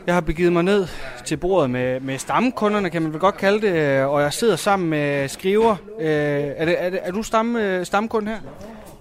[0.06, 0.86] Jeg har begivet mig ned
[1.24, 4.56] til bordet med, med stamkunderne, kan man vel godt kalde det, øh, og jeg sidder
[4.56, 5.76] sammen med skriver.
[6.00, 8.38] Øh, er, det, er, det, er du stam, stamkunde her?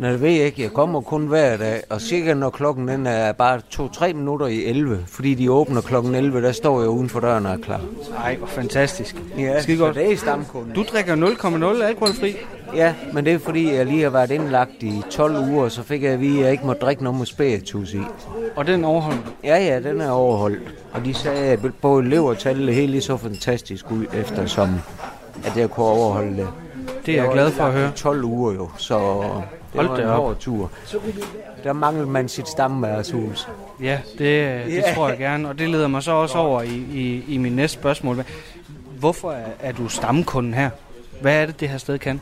[0.04, 0.62] Nej, det ved jeg ikke.
[0.62, 4.66] Jeg kommer kun hver dag, og cirka når klokken den er bare 2-3 minutter i
[4.66, 7.82] 11, fordi de åbner klokken 11, der står jeg uden for døren og er klar.
[8.10, 9.16] Nej, hvor fantastisk.
[9.38, 9.95] Ja, Skide godt.
[9.95, 10.74] det er stamkunde.
[10.76, 12.36] Du drikker 0,0 alkoholfri?
[12.76, 16.04] Ja, men det er fordi, jeg lige har været indlagt i 12 uger, så fik
[16.04, 18.01] jeg at vide, at jeg ikke må drikke noget med spiritus i.
[18.56, 19.26] Og den overholdt?
[19.43, 20.74] Ja, ja, den er overholdt.
[20.93, 24.70] Og de sagde, at både levertallet helt lige så fantastisk ud, eftersom
[25.45, 26.47] at jeg kunne overholde det.
[27.06, 27.91] Det er jeg glad for at høre.
[27.95, 29.24] 12 uger jo, så
[29.74, 30.71] det Hold var en hård tur.
[31.63, 33.47] Der manglede man sit stammeværshus.
[33.82, 34.95] Ja, det, det yeah.
[34.95, 37.80] tror jeg gerne, og det leder mig så også over i, i, i min næste
[37.80, 38.24] spørgsmål.
[38.99, 40.69] Hvorfor er, er du stamkunden her?
[41.21, 42.21] Hvad er det, det her sted kan?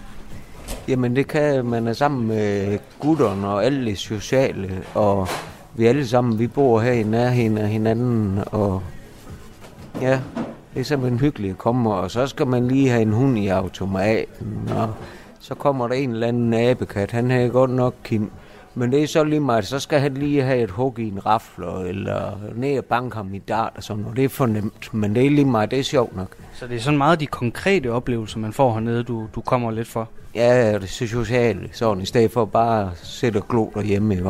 [0.87, 5.27] Jamen det kan, man er sammen med gutterne og alle de sociale, og
[5.73, 8.81] vi alle sammen, vi bor her i nærheden af hinanden, og
[10.01, 10.19] ja,
[10.73, 13.47] det er simpelthen hyggeligt at komme, og så skal man lige have en hund i
[13.47, 14.93] automaten, og
[15.51, 18.31] så kommer der en eller anden abekat, han havde godt nok, Kim,
[18.75, 21.25] Men det er så lige meget, så skal han lige have et hug i en
[21.25, 24.17] rafler, eller ned og banke ham i dart og sådan noget.
[24.17, 26.35] Det er fornemt, men det er lige meget, det er sjovt nok.
[26.53, 29.87] Så det er sådan meget de konkrete oplevelser, man får hernede, du, du kommer lidt
[29.87, 30.09] for?
[30.35, 34.13] Ja, det er så socialt, sådan, i stedet for bare at sætte og glo derhjemme,
[34.13, 34.29] ikke?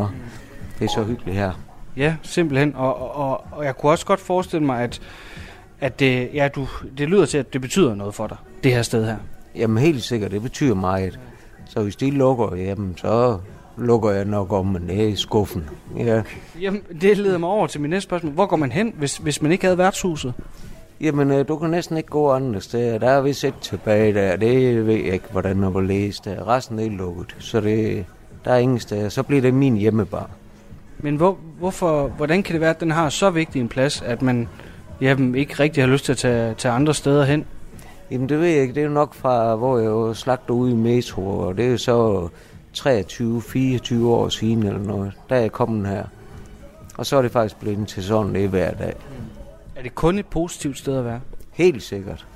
[0.79, 1.51] Det er så hyggeligt her.
[1.97, 2.75] Ja, simpelthen.
[2.75, 5.01] Og, og, og jeg kunne også godt forestille mig, at,
[5.79, 6.67] at det, ja, du,
[6.97, 9.17] det lyder til, at det betyder noget for dig, det her sted her.
[9.55, 11.19] Jamen helt sikkert, det betyder meget.
[11.65, 13.37] Så hvis de lukker, jamen så
[13.77, 15.69] lukker jeg nok om, men det er i skuffen.
[15.97, 16.21] Ja.
[16.61, 18.33] Jamen, det leder mig over til min næste spørgsmål.
[18.33, 20.33] Hvor går man hen, hvis, hvis man ikke havde værtshuset?
[21.01, 22.97] Jamen, øh, du kan næsten ikke gå andre steder.
[22.97, 24.35] Der er vist et tilbage der.
[24.35, 26.47] Det ved jeg ikke, hvordan jeg vil læse det.
[26.47, 28.05] Resten er lukket, så det,
[28.45, 29.09] der er ingen steder.
[29.09, 30.29] Så bliver det min hjemmebar.
[30.99, 34.21] Men hvor, hvorfor, hvordan kan det være, at den har så vigtig en plads, at
[34.21, 34.47] man
[35.01, 37.45] jamen, ikke rigtig har lyst til at tage, tage andre steder hen?
[38.11, 38.73] Jamen det ved jeg ikke.
[38.73, 41.69] Det er jo nok fra, hvor jeg jo slagter ude i Metro, og det er
[41.69, 42.27] jo så
[42.77, 45.13] 23-24 år siden eller noget.
[45.29, 46.03] Der er jeg kommet her.
[46.97, 48.95] Og så er det faktisk blevet til sådan det hver dag.
[49.75, 51.21] Er det kun et positivt sted at være?
[51.51, 52.27] Helt sikkert.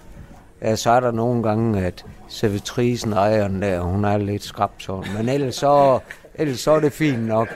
[0.62, 5.14] Ja, så er der nogle gange, at servitrisen ejeren der, hun er lidt skrab sådan.
[5.18, 6.00] Men ellers så,
[6.36, 7.48] ellers så er det fint nok.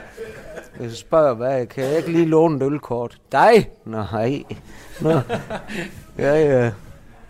[0.80, 3.18] Jeg spørger, hvad, kan jeg ikke lige låne et ølkort?
[3.32, 3.70] Dig?
[3.84, 4.44] Nej.
[5.00, 5.20] Nå.
[6.18, 6.70] Ja, ja.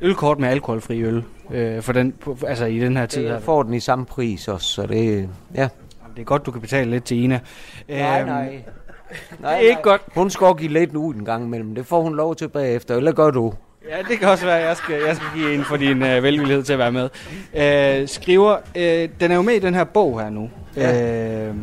[0.03, 2.15] Ølkort med alkoholfri øl, øh, for den,
[2.47, 3.27] altså i den her tid.
[3.27, 5.69] Jeg får den i samme pris også, så det, ja.
[6.17, 7.41] Det er godt, du kan betale lidt til Ina.
[7.89, 8.63] Nej, Øhm, nej.
[9.41, 10.03] Det er ikke godt.
[10.15, 11.75] Hun skal også give lidt ud en gang imellem.
[11.75, 13.53] Det får hun lov til bagefter, eller gør du?
[13.91, 16.63] Ja, det kan også være, jeg skal, jeg skal give en for din øh, velvillighed
[16.65, 17.09] til at være med.
[18.03, 20.51] Øh, skriver, øh, den er jo med i den her bog her nu.
[20.77, 21.45] Ja.
[21.49, 21.55] Øh,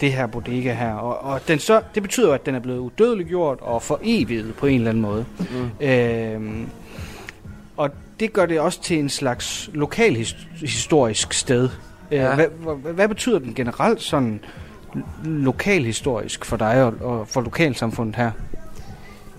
[0.00, 0.92] det her bodega her.
[0.92, 4.74] Og, og den så, det betyder at den er blevet udødeliggjort og foreviget på en
[4.74, 5.24] eller anden måde.
[5.38, 5.86] Mm.
[5.86, 6.40] Øh,
[8.20, 11.64] det gør det også til en slags lokalhistorisk sted.
[11.64, 11.70] Øh,
[12.18, 12.34] Ja.
[12.34, 12.46] hvad,
[12.82, 14.40] hvad, hvad betyder den generelt sådan
[15.24, 18.30] lokalhistorisk for dig og, og for lokalsamfundet her?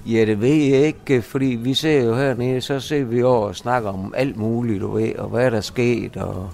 [0.05, 3.55] Ja, det ved jeg ikke, fordi vi ser jo hernede, så ser vi over og
[3.55, 6.49] snakker om alt muligt, du ved, og hvad der er sket, og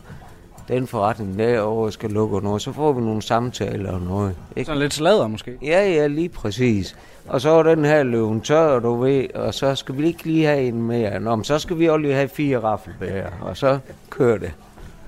[0.67, 2.61] den forretning derovre skal lukke og noget.
[2.61, 4.35] Så får vi nogle samtaler og noget.
[4.55, 4.65] Ikke?
[4.65, 5.57] Sådan lidt sladder måske?
[5.61, 6.95] Ja, ja, lige præcis.
[7.27, 10.45] Og så er den her løven tør, du ved, og så skal vi ikke lige
[10.45, 11.19] have en mere.
[11.19, 14.51] Nå, men så skal vi også lige have fire raffelbærer, og så kører det.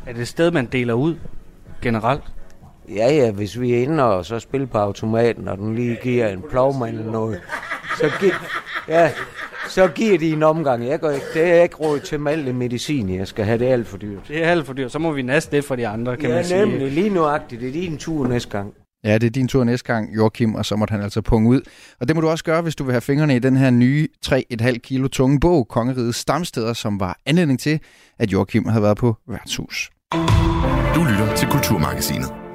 [0.05, 1.15] Er det et sted, man deler ud
[1.81, 2.23] generelt?
[2.95, 6.27] Ja, ja, hvis vi er inde og så spiller på automaten, og den lige giver
[6.27, 7.39] en plovmand eller noget,
[7.97, 8.31] så, gi-
[8.87, 9.11] ja,
[9.69, 10.87] så giver de en omgang.
[10.87, 13.59] Jeg går ikke, det er ikke råd til med alt det medicin, jeg skal have.
[13.59, 14.27] Det er alt for dyrt.
[14.27, 14.91] Det er alt for dyrt.
[14.91, 16.59] Så må vi næste lidt for de andre, kan ja, man sige.
[16.65, 16.91] nemlig.
[16.91, 17.61] Lige nuagtigt.
[17.61, 18.73] Det er din tur næste gang.
[19.03, 21.61] Ja, det er din tur næste gang, Joachim, og så måtte han altså punge ud.
[21.99, 24.07] Og det må du også gøre, hvis du vil have fingrene i den her nye
[24.25, 27.79] 3,5 kilo tunge bog, Kongerigets Stamsteder, som var anledning til,
[28.19, 29.89] at Joachim havde været på værtshus.
[30.95, 32.48] Du lytter til Kulturmagasinet.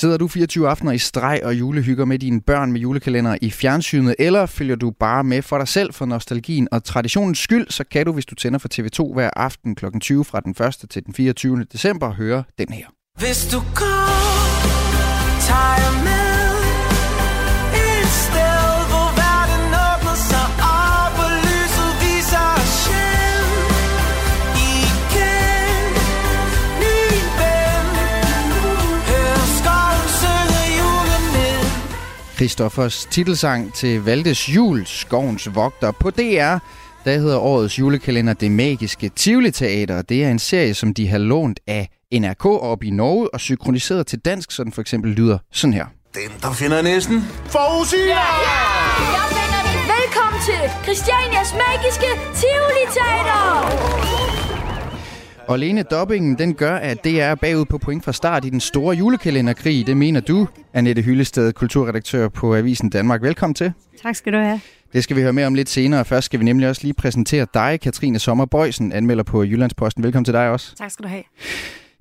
[0.00, 4.14] Sidder du 24 aftener i streg og julehygger med dine børn med julekalender i fjernsynet,
[4.18, 8.06] eller følger du bare med for dig selv for nostalgien og traditionens skyld, så kan
[8.06, 9.84] du, hvis du tænder for TV2 hver aften kl.
[10.00, 10.90] 20 fra den 1.
[10.90, 11.64] til den 24.
[11.72, 12.86] december, høre den her.
[13.18, 14.08] Hvis du går,
[15.40, 16.27] tager jeg med
[32.38, 36.58] Christoffers titelsang til Valdes Jul, Skovens Vogter på DR.
[37.04, 40.02] Der hedder årets julekalender Det Magiske Tivoli Teater.
[40.02, 44.06] Det er en serie, som de har lånt af NRK op i Norge og synkroniseret
[44.06, 45.86] til dansk, så den for eksempel lyder sådan her.
[46.14, 48.24] Den, der finder næsten forudsiger!
[49.16, 49.80] Jeg finder det.
[49.96, 52.10] Velkommen til Christianias Magiske
[52.40, 54.27] Tivoli Teater.
[55.48, 58.60] Og alene dubbingen, den gør, at det er bagud på point fra start i den
[58.60, 59.86] store julekalenderkrig.
[59.86, 63.22] Det mener du, Annette Hyllested, kulturredaktør på Avisen Danmark.
[63.22, 63.72] Velkommen til.
[64.02, 64.60] Tak skal du have.
[64.92, 66.04] Det skal vi høre mere om lidt senere.
[66.04, 70.04] Først skal vi nemlig også lige præsentere dig, Katrine Sommer Bøjsen, anmelder på Jyllandsposten.
[70.04, 70.76] Velkommen til dig også.
[70.76, 71.22] Tak skal du have.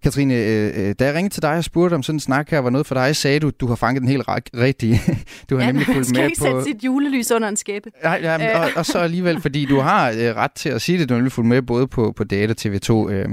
[0.07, 2.59] Katrine, øh, øh, da jeg ringede til dig og spurgte om sådan en snak her
[2.59, 4.23] var noget for dig, sagde du, du har fanget den helt
[4.57, 5.01] rigtige.
[5.49, 6.45] Du har ja, nemlig fulgt skal med ikke på...
[6.45, 7.89] sætte sit julelys under en skæbe.
[8.03, 8.61] Nej, ja, Øh.
[8.61, 11.17] og, og så alligevel, fordi du har øh, ret til at sige det, du har
[11.17, 13.11] nemlig fulgt med både på, på Data TV2.
[13.11, 13.25] Øh,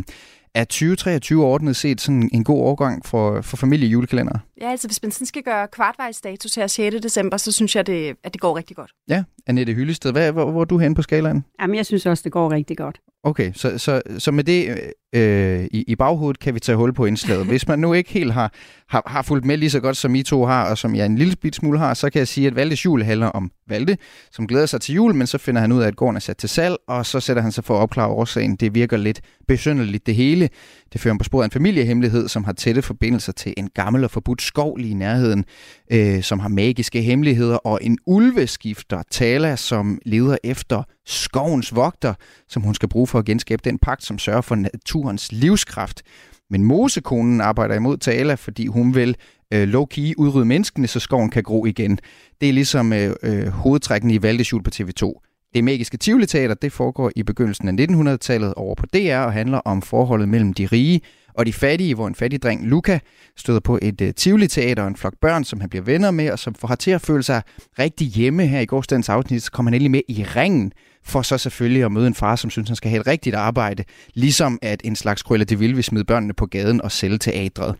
[0.54, 4.38] er 2023 ordnet set sådan en god overgang for, for familiejulekalender?
[4.60, 6.96] Ja, altså hvis man sådan skal gøre kvartvejsstatus her 6.
[7.02, 8.90] december, så synes jeg, det, at det går rigtig godt.
[9.08, 11.44] Ja, Annette Hyllested, hvad, hvor, hvor er du henne på skalaen?
[11.60, 13.00] Jamen, jeg synes også, det går rigtig godt.
[13.26, 14.80] Okay, så, så, så med det
[15.14, 17.46] øh, i, i baghovedet kan vi tage hul på indslaget.
[17.46, 18.52] Hvis man nu ikke helt har,
[18.88, 21.18] har, har fulgt med lige så godt, som I to har, og som jeg en
[21.18, 23.96] lille bit smule har, så kan jeg sige, at Valdes jul handler om Valde,
[24.30, 26.36] som glæder sig til jul, men så finder han ud af, at gården er sat
[26.36, 28.56] til salg, og så sætter han sig for at opklare årsagen.
[28.56, 30.48] Det virker lidt besynderligt det hele.
[30.94, 34.04] Det fører ham på sporet af en familiehemmelighed, som har tætte forbindelser til en gammel
[34.04, 35.44] og forbudt skov lige i nærheden,
[35.92, 42.14] øh, som har magiske hemmeligheder, og en ulveskifter, Tala, som leder efter skovens vogter,
[42.48, 46.02] som hun skal bruge for at genskabe den pagt, som sørger for naturens livskraft.
[46.50, 49.16] Men Mosekonen arbejder imod Tala, fordi hun vil
[49.52, 51.98] øh, low-key udrydde menneskene, så skoven kan gro igen.
[52.40, 55.23] Det er ligesom øh, øh, hovedtrækken i Valdesjul på TV2.
[55.54, 59.58] Det magiske Tivoli Teater, det foregår i begyndelsen af 1900-tallet over på DR og handler
[59.58, 61.00] om forholdet mellem de rige
[61.34, 62.98] og de fattige, hvor en fattig dreng, Luca,
[63.36, 66.10] støder på et øh, uh, Tivoli Teater og en flok børn, som han bliver venner
[66.10, 67.42] med, og som får ham til at føle sig
[67.78, 70.72] rigtig hjemme her i gårsdagens afsnit, så kommer han endelig med i ringen,
[71.04, 73.84] for så selvfølgelig at møde en far, som synes, han skal have et rigtigt arbejde,
[74.14, 77.76] ligesom at en slags krølle det vil vil smide børnene på gaden og sælge teatret.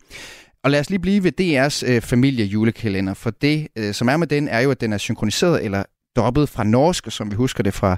[0.63, 4.17] Og lad os lige blive ved DR's øh, familie julekalender, for det, øh, som er
[4.17, 5.83] med den, er jo, at den er synkroniseret eller
[6.15, 7.97] dobbet fra norsk, som vi husker det fra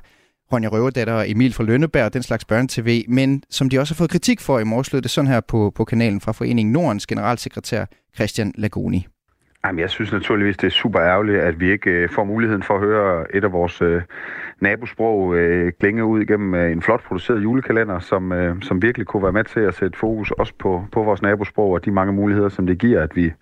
[0.52, 3.98] Ronja Røverdatter og Emil fra Lønneberg og den slags børnetv, men som de også har
[3.98, 7.08] fået kritik for i morges, lød det sådan her på, på kanalen fra Foreningen Nordens
[7.08, 9.08] generalsekretær Christian Lagoni.
[9.66, 12.74] Jamen, jeg synes naturligvis, det er super ærgerligt, at vi ikke øh, får muligheden for
[12.74, 14.02] at høre et af vores øh,
[14.62, 19.24] nabosprog øh, klinge ud igennem øh, en flot produceret julekalender, som, øh, som virkelig kunne
[19.24, 22.50] være med til at sætte fokus også på, på vores nabosprog og de mange muligheder,
[22.50, 23.34] som det giver, at vi,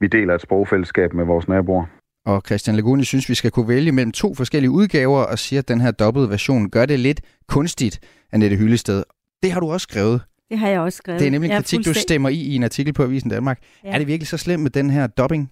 [0.00, 1.84] vi deler et sprogfællesskab med vores naboer.
[2.26, 5.68] Og Christian Laguni synes, vi skal kunne vælge mellem to forskellige udgaver og siger, at
[5.68, 8.00] den her dobbelt version gør det lidt kunstigt,
[8.32, 9.02] Annette Hyllested.
[9.42, 10.20] Det har du også skrevet.
[10.50, 11.20] Det har jeg også skrevet.
[11.20, 13.60] Det er nemlig en kritik, du stemmer i i en artikel på Avisen Danmark.
[13.84, 13.90] Ja.
[13.90, 15.50] Er det virkelig så slemt med den her dobbing?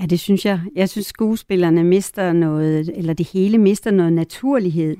[0.00, 0.60] Ja, det synes jeg.
[0.76, 4.96] Jeg synes, skuespillerne mister noget, eller det hele mister noget naturlighed.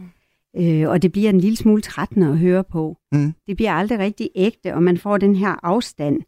[0.56, 2.96] Øh, og det bliver en lille smule trættende at høre på.
[3.12, 3.32] Mm.
[3.46, 6.20] Det bliver aldrig rigtig ægte, og man får den her afstand.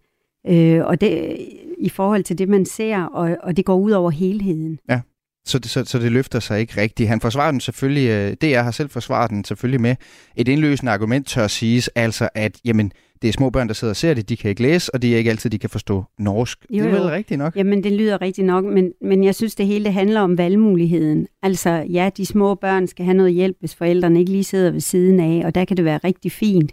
[0.47, 1.39] Øh, og det,
[1.83, 4.79] i forhold til det, man ser, og, og det går ud over helheden.
[4.89, 5.01] Ja,
[5.45, 7.09] så det, så, så det løfter sig ikke rigtigt.
[7.09, 9.97] Han forsvarer den selvfølgelig, øh, DR har selv forsvaret den selvfølgelig med
[10.37, 13.97] et indløsende argument, tør siges, altså at jamen, det er små børn, der sidder og
[13.97, 16.67] ser det, de kan ikke læse, og det er ikke altid, de kan forstå norsk.
[16.71, 17.03] Jo, det er jo.
[17.03, 17.57] vel rigtigt nok?
[17.57, 21.27] Jamen, det lyder rigtigt nok, men, men jeg synes, det hele det handler om valgmuligheden.
[21.43, 24.81] Altså, ja, de små børn skal have noget hjælp, hvis forældrene ikke lige sidder ved
[24.81, 26.73] siden af, og der kan det være rigtig fint.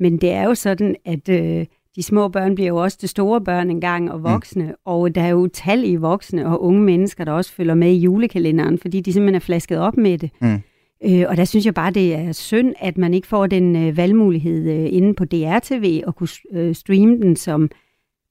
[0.00, 1.66] Men det er jo sådan, at øh,
[1.96, 4.74] de små børn bliver jo også til store børn engang, og voksne, mm.
[4.84, 8.78] og der er jo utallige voksne og unge mennesker, der også følger med i julekalenderen,
[8.78, 10.30] fordi de simpelthen er flasket op med det.
[10.40, 10.62] Mm.
[11.04, 13.96] Øh, og der synes jeg bare, det er synd, at man ikke får den øh,
[13.96, 17.70] valgmulighed øh, inde på DRTV og kunne øh, streame den som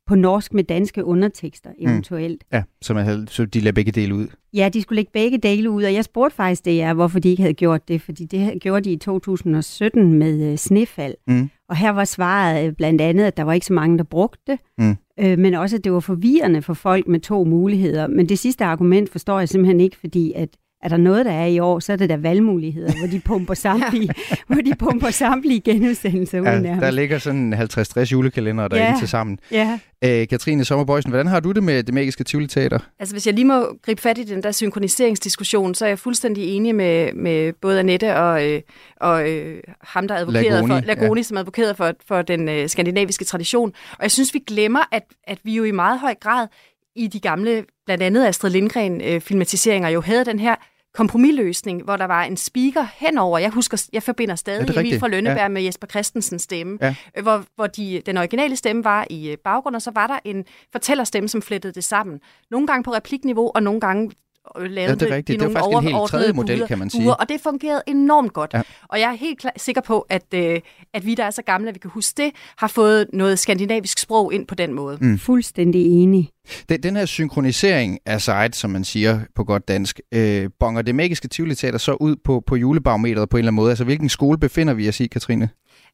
[0.08, 2.44] på norsk med danske undertekster eventuelt.
[2.54, 4.28] Ja, så, man havde, så de lader begge dele ud.
[4.54, 7.30] Ja, de skulle lægge begge dele ud, og jeg spurgte faktisk det er, hvorfor de
[7.30, 11.16] ikke havde gjort det, fordi det gjorde de i 2017 med øh, snefald.
[11.28, 11.50] Mm.
[11.70, 14.42] Og her var svaret øh, blandt andet, at der var ikke så mange, der brugte
[14.48, 14.96] det, Mm.
[15.20, 18.08] øh, men også, at det var forvirrende for folk med to muligheder.
[18.08, 20.50] Men det sidste argument forstår jeg simpelthen ikke, fordi at
[20.86, 23.54] er der noget, der er i år, så er det der valgmuligheder, hvor de pumper
[23.66, 24.10] samtlige,
[24.48, 26.82] hvor de pumper samtlige genudsendelser ud Ja, nærmest.
[26.82, 28.96] der ligger sådan 50-60 julekalender derinde Ja.
[29.00, 29.40] til sammen.
[29.52, 29.80] Ja.
[30.04, 32.80] Øh, Katrine Sommerbøjsen, hvordan har du det med det magiske Tivoli Teater?
[33.00, 36.44] Altså, hvis jeg lige må gribe fat i den der synkroniseringsdiskussion, så er jeg fuldstændig
[36.56, 38.62] enig med, med både Annette og, øh,
[39.02, 41.24] og øh, ham, der advokerede Lagoni, for, Lagoni ja.
[41.24, 43.74] som advokerede for, for den øh, skandinaviske tradition.
[43.92, 46.48] Og jeg synes, vi glemmer, at, at vi jo i meget høj grad
[46.96, 50.56] i de gamle, blandt andet Astrid Lindgren-filmatiseringer, jo havde den her
[50.96, 53.38] kompromisløsning, hvor der var en speaker henover.
[53.38, 55.00] Jeg husker, jeg forbinder Er stadig Emil rigtigt?
[55.00, 55.48] fra Lønneberg Ja.
[55.48, 56.96] med Jesper Christensens stemme, Ja.
[57.22, 60.46] hvor, hvor de, den originale stemme var i øh, baggrunden, og så var der en
[60.72, 62.20] fortællerstemme, som flettede det sammen.
[62.52, 64.12] Nogle gange på replikniveau, og nogle gange
[64.60, 65.28] lavede Ja, det er rigtigt.
[65.40, 67.04] Det er nogle faktisk en helt tredje model, buder- kan man sige.
[67.04, 68.52] buer, og det fungerede enormt godt.
[68.54, 68.62] Ja.
[68.90, 70.60] Og jeg er helt klar, sikker på, at, øh,
[70.94, 74.00] at vi, der er så gamle, at vi kan huske det, har fået noget skandinavisk
[74.00, 74.98] sprog ind på den måde.
[75.02, 75.20] Mm.
[75.20, 76.30] Fuldstændig enig.
[76.70, 80.96] Den, den her synkronisering af site, som man siger på godt dansk, øh, bonger det
[80.96, 83.70] magiske Tivoli Teater så ud på, på julebarometeret på en eller anden måde?
[83.72, 85.50] Altså, hvilken skole befinder vi os i, Katrine?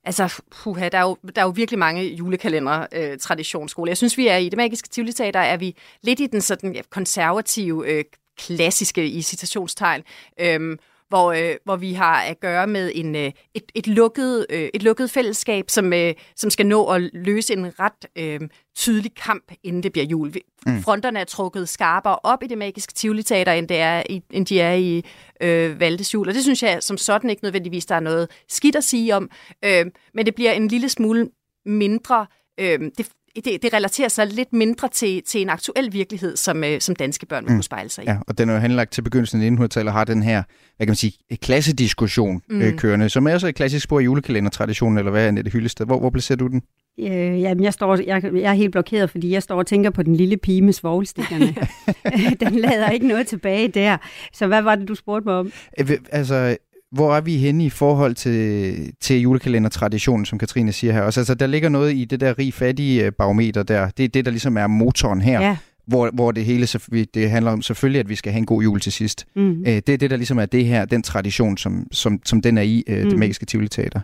[0.06, 3.90] Altså, puha, der er jo, der er jo virkelig mange julekalender øh, traditionsskole.
[3.90, 6.74] Jeg synes, vi er i det magiske Tivoli Teater, er vi lidt i den sådan
[6.74, 8.04] ja, konservative, øh,
[8.48, 10.04] klassiske i citationstegn,
[10.40, 10.78] øh,
[11.12, 14.84] hvor, øh, hvor vi har at gøre med en, øh, et, et, lukket, øh, et
[14.84, 18.40] lukket fællesskab, som, øh, som skal nå at løse en ret øh,
[18.76, 20.34] tydelig kamp, inden det bliver jul.
[20.66, 20.82] Mm.
[20.82, 24.46] Fronterne er trukket skarpere op i det magiske Tivoli Teater, end, det er i, end
[24.46, 25.06] de er i
[25.42, 26.28] øh, Valdes jul.
[26.28, 29.30] Og det synes jeg som sådan ikke nødvendigvis, der er noget skidt at sige om.
[29.66, 31.30] Øh, men det bliver en lille smule
[31.66, 32.26] mindre...
[32.60, 36.82] Øh, det, det, det relaterer sig lidt mindre til, til en aktuel virkelighed, som, øh,
[36.82, 38.08] som danske børn vil kunne spejle sig i.
[38.08, 40.44] Ja, og den er jo henlagt til begyndelsen af 1900-tallet og har den her,
[40.78, 42.56] hvad kan man sige, klassediskussion mm.
[42.56, 42.62] Mm.
[42.62, 45.86] øh, kørende, som er også et klassisk spor i julekalendertraditionen, eller hvad er det Hyllested?
[45.86, 46.62] Hvor, hvor placerer du den?
[47.00, 50.04] Øh, jamen, jeg, står, jeg, jeg er helt blokeret, fordi jeg står og tænker på
[50.04, 51.56] den lille pige med svoglstikkerne.
[52.46, 53.98] den lader ikke noget tilbage der.
[54.34, 55.52] Så hvad var det, du spurgte mig om?
[55.80, 56.58] Øh, Altså,
[56.92, 61.02] hvor er vi henne i forhold til, til julekalendertraditionen, som Katrine siger her?
[61.02, 63.90] Også, altså, der ligger noget i det der rig-fattige øh, barometer der.
[63.90, 65.42] Det er det, der ligesom er motoren her.
[65.42, 65.58] Ja.
[65.88, 66.68] hvor, hvor det hele
[67.14, 69.26] det handler om selvfølgelig, at vi skal have en god jul til sidst.
[69.36, 69.60] Mm.
[69.60, 72.58] Øh, det er det, der ligesom er det her, den tradition, som, som, som den
[72.58, 73.20] er i, øh, det Mm.
[73.20, 74.00] magiske Tivoli Teater.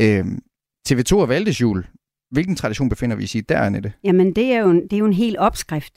[0.00, 0.24] Øh,
[0.88, 1.84] TV2 og Valdes jul,
[2.30, 3.92] hvilken tradition befinder vi os i der, Annette?
[4.04, 5.92] Jamen, det er, jo en, det er jo en hel opskrift.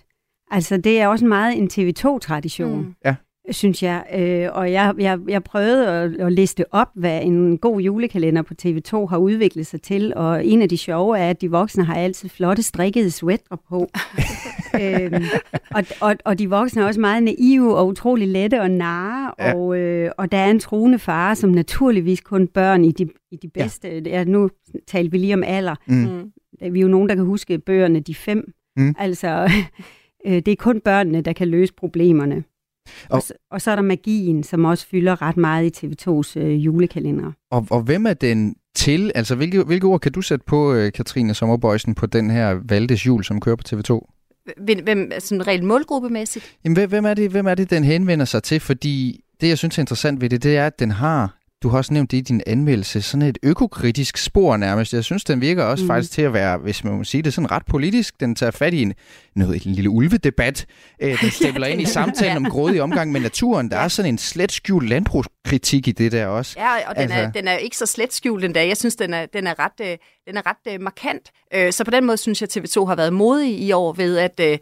[0.52, 2.94] Altså, det er også meget en TV2-tradition, mm.
[3.06, 3.16] Ja.
[3.52, 4.06] Synes jeg.
[4.16, 8.54] Øh, og jeg, jeg, jeg prøvede at, at liste op, hvad en god julekalender på
[8.62, 10.14] TV2 har udviklet sig til.
[10.16, 13.89] Og en af de sjove er, at de voksne har altid flotte strikkede sweatre på.
[14.82, 15.24] øhm,
[15.72, 19.34] og, og, og de voksne er også meget naive og utrolig lette og narre.
[19.39, 19.48] Ja.
[19.48, 19.56] Ja.
[19.56, 23.36] Og, øh, og der er en truende far, som naturligvis kun børn i de, i
[23.36, 23.88] de bedste...
[23.88, 24.00] Ja.
[24.00, 24.50] Ja, nu
[24.88, 25.76] talte vi lige om alder.
[25.88, 26.32] Mm.
[26.72, 28.52] Vi er jo nogen, der kan huske bøgerne De Fem.
[28.78, 28.96] Mm.
[28.98, 29.52] Altså,
[30.28, 32.43] øh, det er kun børnene, der kan løse problemerne.
[32.86, 35.88] Og, Og- og, så, og så er der magien, som også fylder ret meget i
[35.88, 37.32] TV2's øh, julekalender.
[37.52, 39.12] Og, og hvem er den til?
[39.16, 43.06] Altså, hvilke, hvilke ord kan du sætte på, øh, Katrine Sommerbøjsen, på den her Valdes
[43.06, 44.12] jul, som kører på TV2?
[44.64, 46.56] Hvem, hvem sådan rent målgruppemæssigt?
[46.66, 48.60] Jamen, hvem- hvem er, det, hvem er det, den henvender sig til?
[48.60, 51.78] Fordi det, jeg synes er interessant ved det, det er, at den har, du har
[51.78, 54.93] også nævnt det i din anmeldelse, sådan et økokritisk spor nærmest.
[54.93, 55.88] Jeg synes, den virker også mm.
[55.88, 58.20] Faktisk til at være, hvis man må sige det, sådan ret politisk.
[58.20, 58.93] Den tager fat i en,
[59.36, 60.66] noget, en lille ulvedebat.
[61.01, 63.72] Øh, den stemmer ind i samtalen om grådig omgang med naturen.
[63.72, 66.56] Der er sådan en slet skjult landbrugskritik i det der også.
[66.58, 67.18] Ja, og den, altså...
[67.18, 68.68] er, den er ikke så slet skjult endda.
[68.68, 69.97] Jeg synes, den er, den er ret, øh,
[70.28, 71.32] den er ret øh, markant.
[71.53, 74.18] Øh, så på den måde synes jeg, at TV2 har været modig i år ved
[74.18, 74.58] at, øh,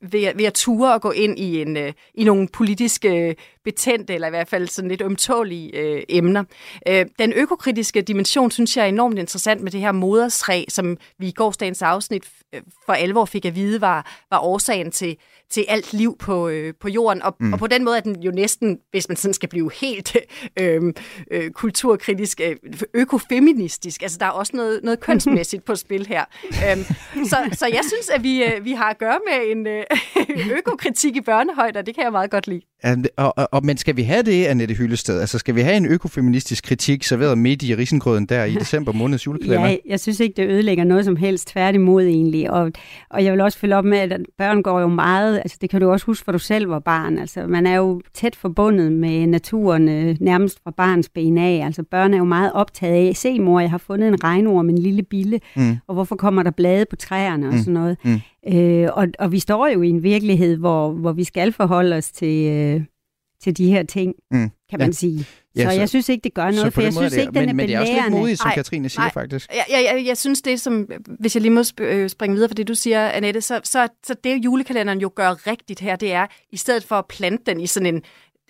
[0.00, 3.34] ved, at- ved at ture og gå ind i, en, øh, i nogle politiske øh,
[3.64, 6.44] betændte, eller i hvert fald sådan lidt ømtålige øh, emner.
[6.88, 11.28] Øh, den økokritiske dimension, synes jeg er enormt interessant med det her modersræ, som vi
[11.28, 12.22] i gårsdagens afsnit
[12.54, 15.16] øh, for alvor fik at vide, var, var årsagen til,
[15.54, 17.22] til alt liv på, øh, på jorden.
[17.22, 17.52] Og, Mm.
[17.52, 20.16] og på den måde er den jo næsten, hvis man sådan skal blive helt
[20.60, 20.82] øh,
[21.30, 22.56] øh, kulturkritisk, øh,
[22.94, 24.02] økofeministisk.
[24.02, 26.24] Altså, der er også noget, noget kønsmæssigt på spil her.
[26.44, 26.84] Øhm,
[27.24, 29.84] så, så jeg synes, at vi, øh, vi har at gøre med en øh,
[30.58, 32.60] økokritik i børnehøjde, og det kan jeg meget godt lide.
[33.16, 35.20] Og, og, og, men skal vi have det, Annette Hyllested?
[35.20, 39.26] Altså, skal vi have en økofeministisk kritik serveret midt i risengrøden der i december måneds
[39.26, 39.68] julekalender?
[39.68, 41.48] Ja, jeg synes ikke, det ødelægger noget som helst.
[41.48, 42.50] Tværtimod egentlig.
[42.50, 42.72] Og,
[43.10, 45.80] og jeg vil også følge op med, at børn går jo meget, altså det kan
[45.80, 47.18] du også huske, for du selv var barn.
[47.18, 51.62] Altså man er jo tæt forbundet med naturen, øh, nærmest fra barns ben af.
[51.64, 54.78] Altså børn er jo meget optaget af, se mor, jeg har fundet en regnorm, en
[54.78, 55.76] lille bille, Mm.
[55.88, 57.58] og hvorfor kommer der blade på træerne og Mm.
[57.58, 57.96] sådan noget.
[58.04, 58.20] Mm.
[58.52, 62.10] Øh, og, og vi står jo i en virkelighed, hvor, hvor vi skal forholde os
[62.12, 62.80] til, øh,
[63.42, 64.50] til de her ting, Mm.
[64.70, 64.92] kan man Ja.
[64.92, 65.26] sige.
[65.56, 67.40] Ja, så, så- jeg synes ikke, det gør noget, for jeg synes det- ikke, den
[67.42, 68.18] men- er men det er også lidt belærende.
[68.18, 69.12] modigt, som Ej, Katrine siger nej.
[69.12, 69.50] faktisk.
[69.50, 70.88] Jeg, jeg, jeg, jeg synes det, som,
[71.20, 74.14] hvis jeg lige må øh, springe videre for det, du siger, Annette, så, så, så
[74.24, 77.66] det julekalenderen jo gør rigtigt her, det er, i stedet for at plante den i
[77.66, 78.02] sådan en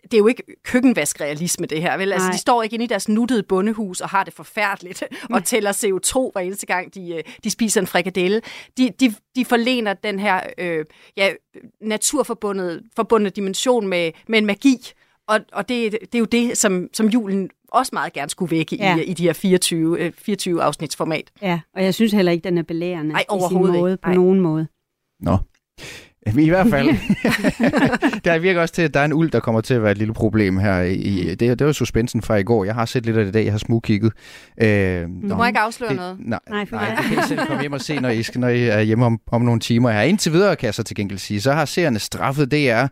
[0.05, 2.12] det er jo ikke køkkenvaskrealisme, det her, vel?
[2.12, 5.02] Altså, de står ikke inde i deres nuttede bondehus og har det forfærdeligt
[5.34, 8.42] og tæller CO2 hver eneste gang, de, øh, de spiser en frikadelle.
[8.78, 10.84] De, de, de forlener den her øh,
[11.16, 11.30] ja,
[11.80, 14.76] naturforbundet forbundne dimension med, med en magi,
[15.28, 18.76] og, og det, det er jo det, som, som julen også meget gerne skulle vække
[18.76, 18.96] Ja.
[18.96, 21.30] i, i de her 24, øh, 24 afsnitsformat.
[21.42, 24.02] Ja, og jeg synes heller ikke, den er belærende Nej, i sin overhovedet måde, ikke.
[24.02, 24.16] på Nej.
[24.16, 24.66] nogen måde.
[25.20, 25.36] Nå.
[26.39, 26.89] I hvert fald.
[28.25, 29.99] der virker også til, at der er en uld, der kommer til at være et
[29.99, 30.81] lille problem her.
[30.81, 32.64] I, det, det var suspensen fra i går.
[32.64, 33.45] Jeg har set lidt af det i dag.
[33.45, 34.12] Jeg har smugkigget.
[34.62, 36.16] Øh, Du må ikke afsløre noget.
[36.20, 38.41] Nej, nej, for nej, det kan I selv komme hjem og se, når I, skal,
[38.41, 39.91] når I er hjemme om, om nogle timer.
[39.91, 42.87] Her indtil videre, kan jeg så til gengæld sige, så har seerne straffet DR.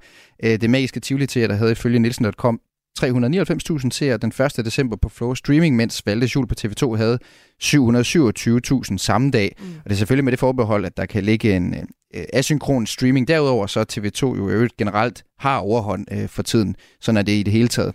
[0.45, 2.61] Øh, det magiske Tivoli der havde ifølge Nielsen.com
[3.01, 4.64] 399.000 seere den 1.
[4.64, 7.18] december på Flow Streaming, mens Valdes Jul på TV2 havde
[7.62, 9.57] 727.000 samme dag.
[9.59, 9.64] Mm.
[9.64, 11.74] Og det er selvfølgelig med det forbehold, at der kan ligge en
[12.14, 13.28] øh, asynkron streaming.
[13.28, 16.76] Derudover så TV2 jo øvrigt generelt har overhånd øh, for tiden.
[17.01, 17.95] Sådan er det i det hele taget.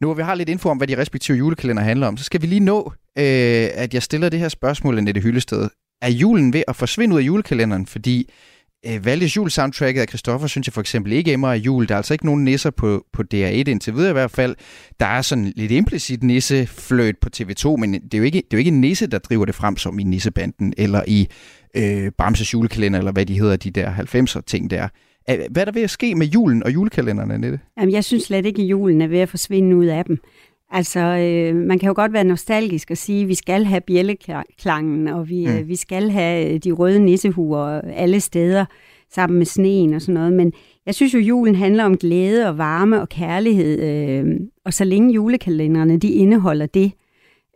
[0.00, 2.42] Nu hvor vi har lidt info om, hvad de respektive julekalender handler om, så skal
[2.42, 5.68] vi lige nå, øh, at jeg stiller det her spørgsmål, Annette Hyllested.
[6.02, 7.86] Er julen ved at forsvinde ud af julekalenderen?
[7.86, 8.30] Fordi
[8.88, 11.88] øh, jul-soundtracket af Christoffer synes jeg for eksempel ikke emmer af jul.
[11.88, 14.56] Der er altså ikke nogen nisser på, på DR1 indtil videre i hvert fald.
[15.00, 18.56] Der er sådan lidt implicit nissefløjt på TV2, men det er jo ikke, det er
[18.56, 21.28] jo ikke en nisse, der driver det frem som i Nissebanden eller i
[21.76, 24.88] øh, Bamses julekalender, eller hvad de hedder, de der 90'er ting der.
[25.26, 27.60] Hvad er der ved at ske med julen og julekalenderne, Nette?
[27.78, 30.18] Jamen, jeg synes slet ikke, at julen er ved at forsvinde ud af dem.
[30.70, 35.08] Altså, øh, man kan jo godt være nostalgisk og sige, at vi skal have bjælleklangen,
[35.08, 35.52] og vi, Mm.
[35.52, 35.58] mm.
[35.58, 38.64] øh, vi skal have øh, de røde nissehuer alle steder
[39.10, 40.32] sammen med sneen og sådan noget.
[40.32, 40.52] Men
[40.86, 43.82] jeg synes jo, julen handler om glæde og varme og kærlighed.
[43.82, 46.92] Øh, og så længe julekalenderne de indeholder det,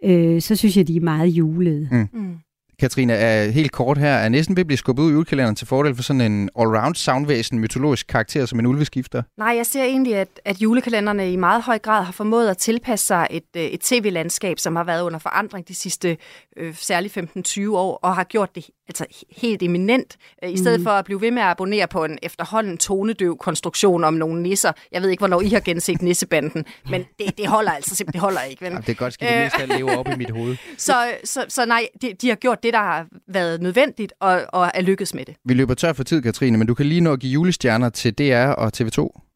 [0.05, 1.89] øh, så synes jeg, de er meget julede.
[1.93, 2.21] Mm.
[2.21, 2.35] Mm.
[2.81, 5.67] Katrine, er helt kort her, er næsten ved at blive skubbet ud i julekalenderen til
[5.67, 9.23] fordel for sådan en allround soundvæsen, mytologisk karakter som en ulveskifter?
[9.39, 13.07] Nej, jeg ser egentlig, at, at julekalenderne i meget høj grad har formået at tilpasse
[13.07, 16.17] sig et, øh, et tv-landskab, som har været under forandring de sidste
[16.57, 20.85] øh, særligt 15-20 år, og har gjort det altså helt eminent, øh, i stedet mm.
[20.85, 24.73] for at blive ved med at abonnere på en efterhånden tonedøv konstruktion om nogle nisser.
[24.93, 28.21] Jeg ved ikke, hvornår I har genset nissebanden, men det, det holder altså simpelthen det
[28.21, 28.63] holder ikke.
[28.63, 28.71] Vel?
[28.71, 30.57] Jamen, det er godt, skal det mest af alt leve op i mit hoved.
[30.77, 34.71] så, så, så nej, de, de har gjort det, der har været nødvendigt, og, og
[34.75, 35.37] er lykkedes med det.
[35.45, 38.15] Vi løber tør for tid, Katrine, men du kan lige nå at give julestjerner til
[38.19, 39.27] DR og TV2.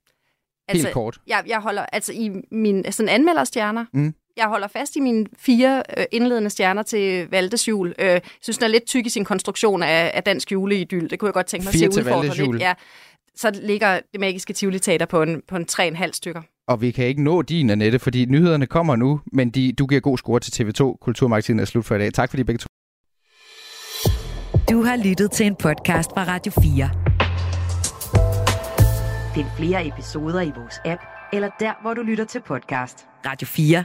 [0.73, 1.19] Helt kort.
[1.27, 3.85] Jeg, jeg holder altså i min sådan anmelderstjerner.
[3.93, 4.15] Mm.
[4.37, 7.95] Jeg holder fast i mine fire øh, indledende stjerner til Valdes jul.
[7.99, 11.11] Øh, jeg synes, den er lidt tyk i sin konstruktion af, af dansk juleidyl.
[11.11, 12.55] Det kunne jeg godt tænke mig Fire at se til udfordre Valdes jul.
[12.55, 12.63] lidt.
[12.63, 12.73] Ja.
[13.37, 16.43] Så ligger det magiske Tivoli Teater på en, på en 3,5 stykker.
[16.69, 20.01] Og vi kan ikke nå din, Annette, fordi nyhederne kommer nu, men de, du giver
[20.01, 20.97] god score til TV2.
[21.01, 22.13] Kulturmagasinet er slut for i dag.
[22.13, 22.67] Tak fordi begge to.
[24.71, 26.91] Du har lyttet til en podcast fra Radio 4.
[29.35, 33.07] Find flere episoder i vores app, eller der, hvor du lytter til podcast.
[33.27, 33.85] Radio 4.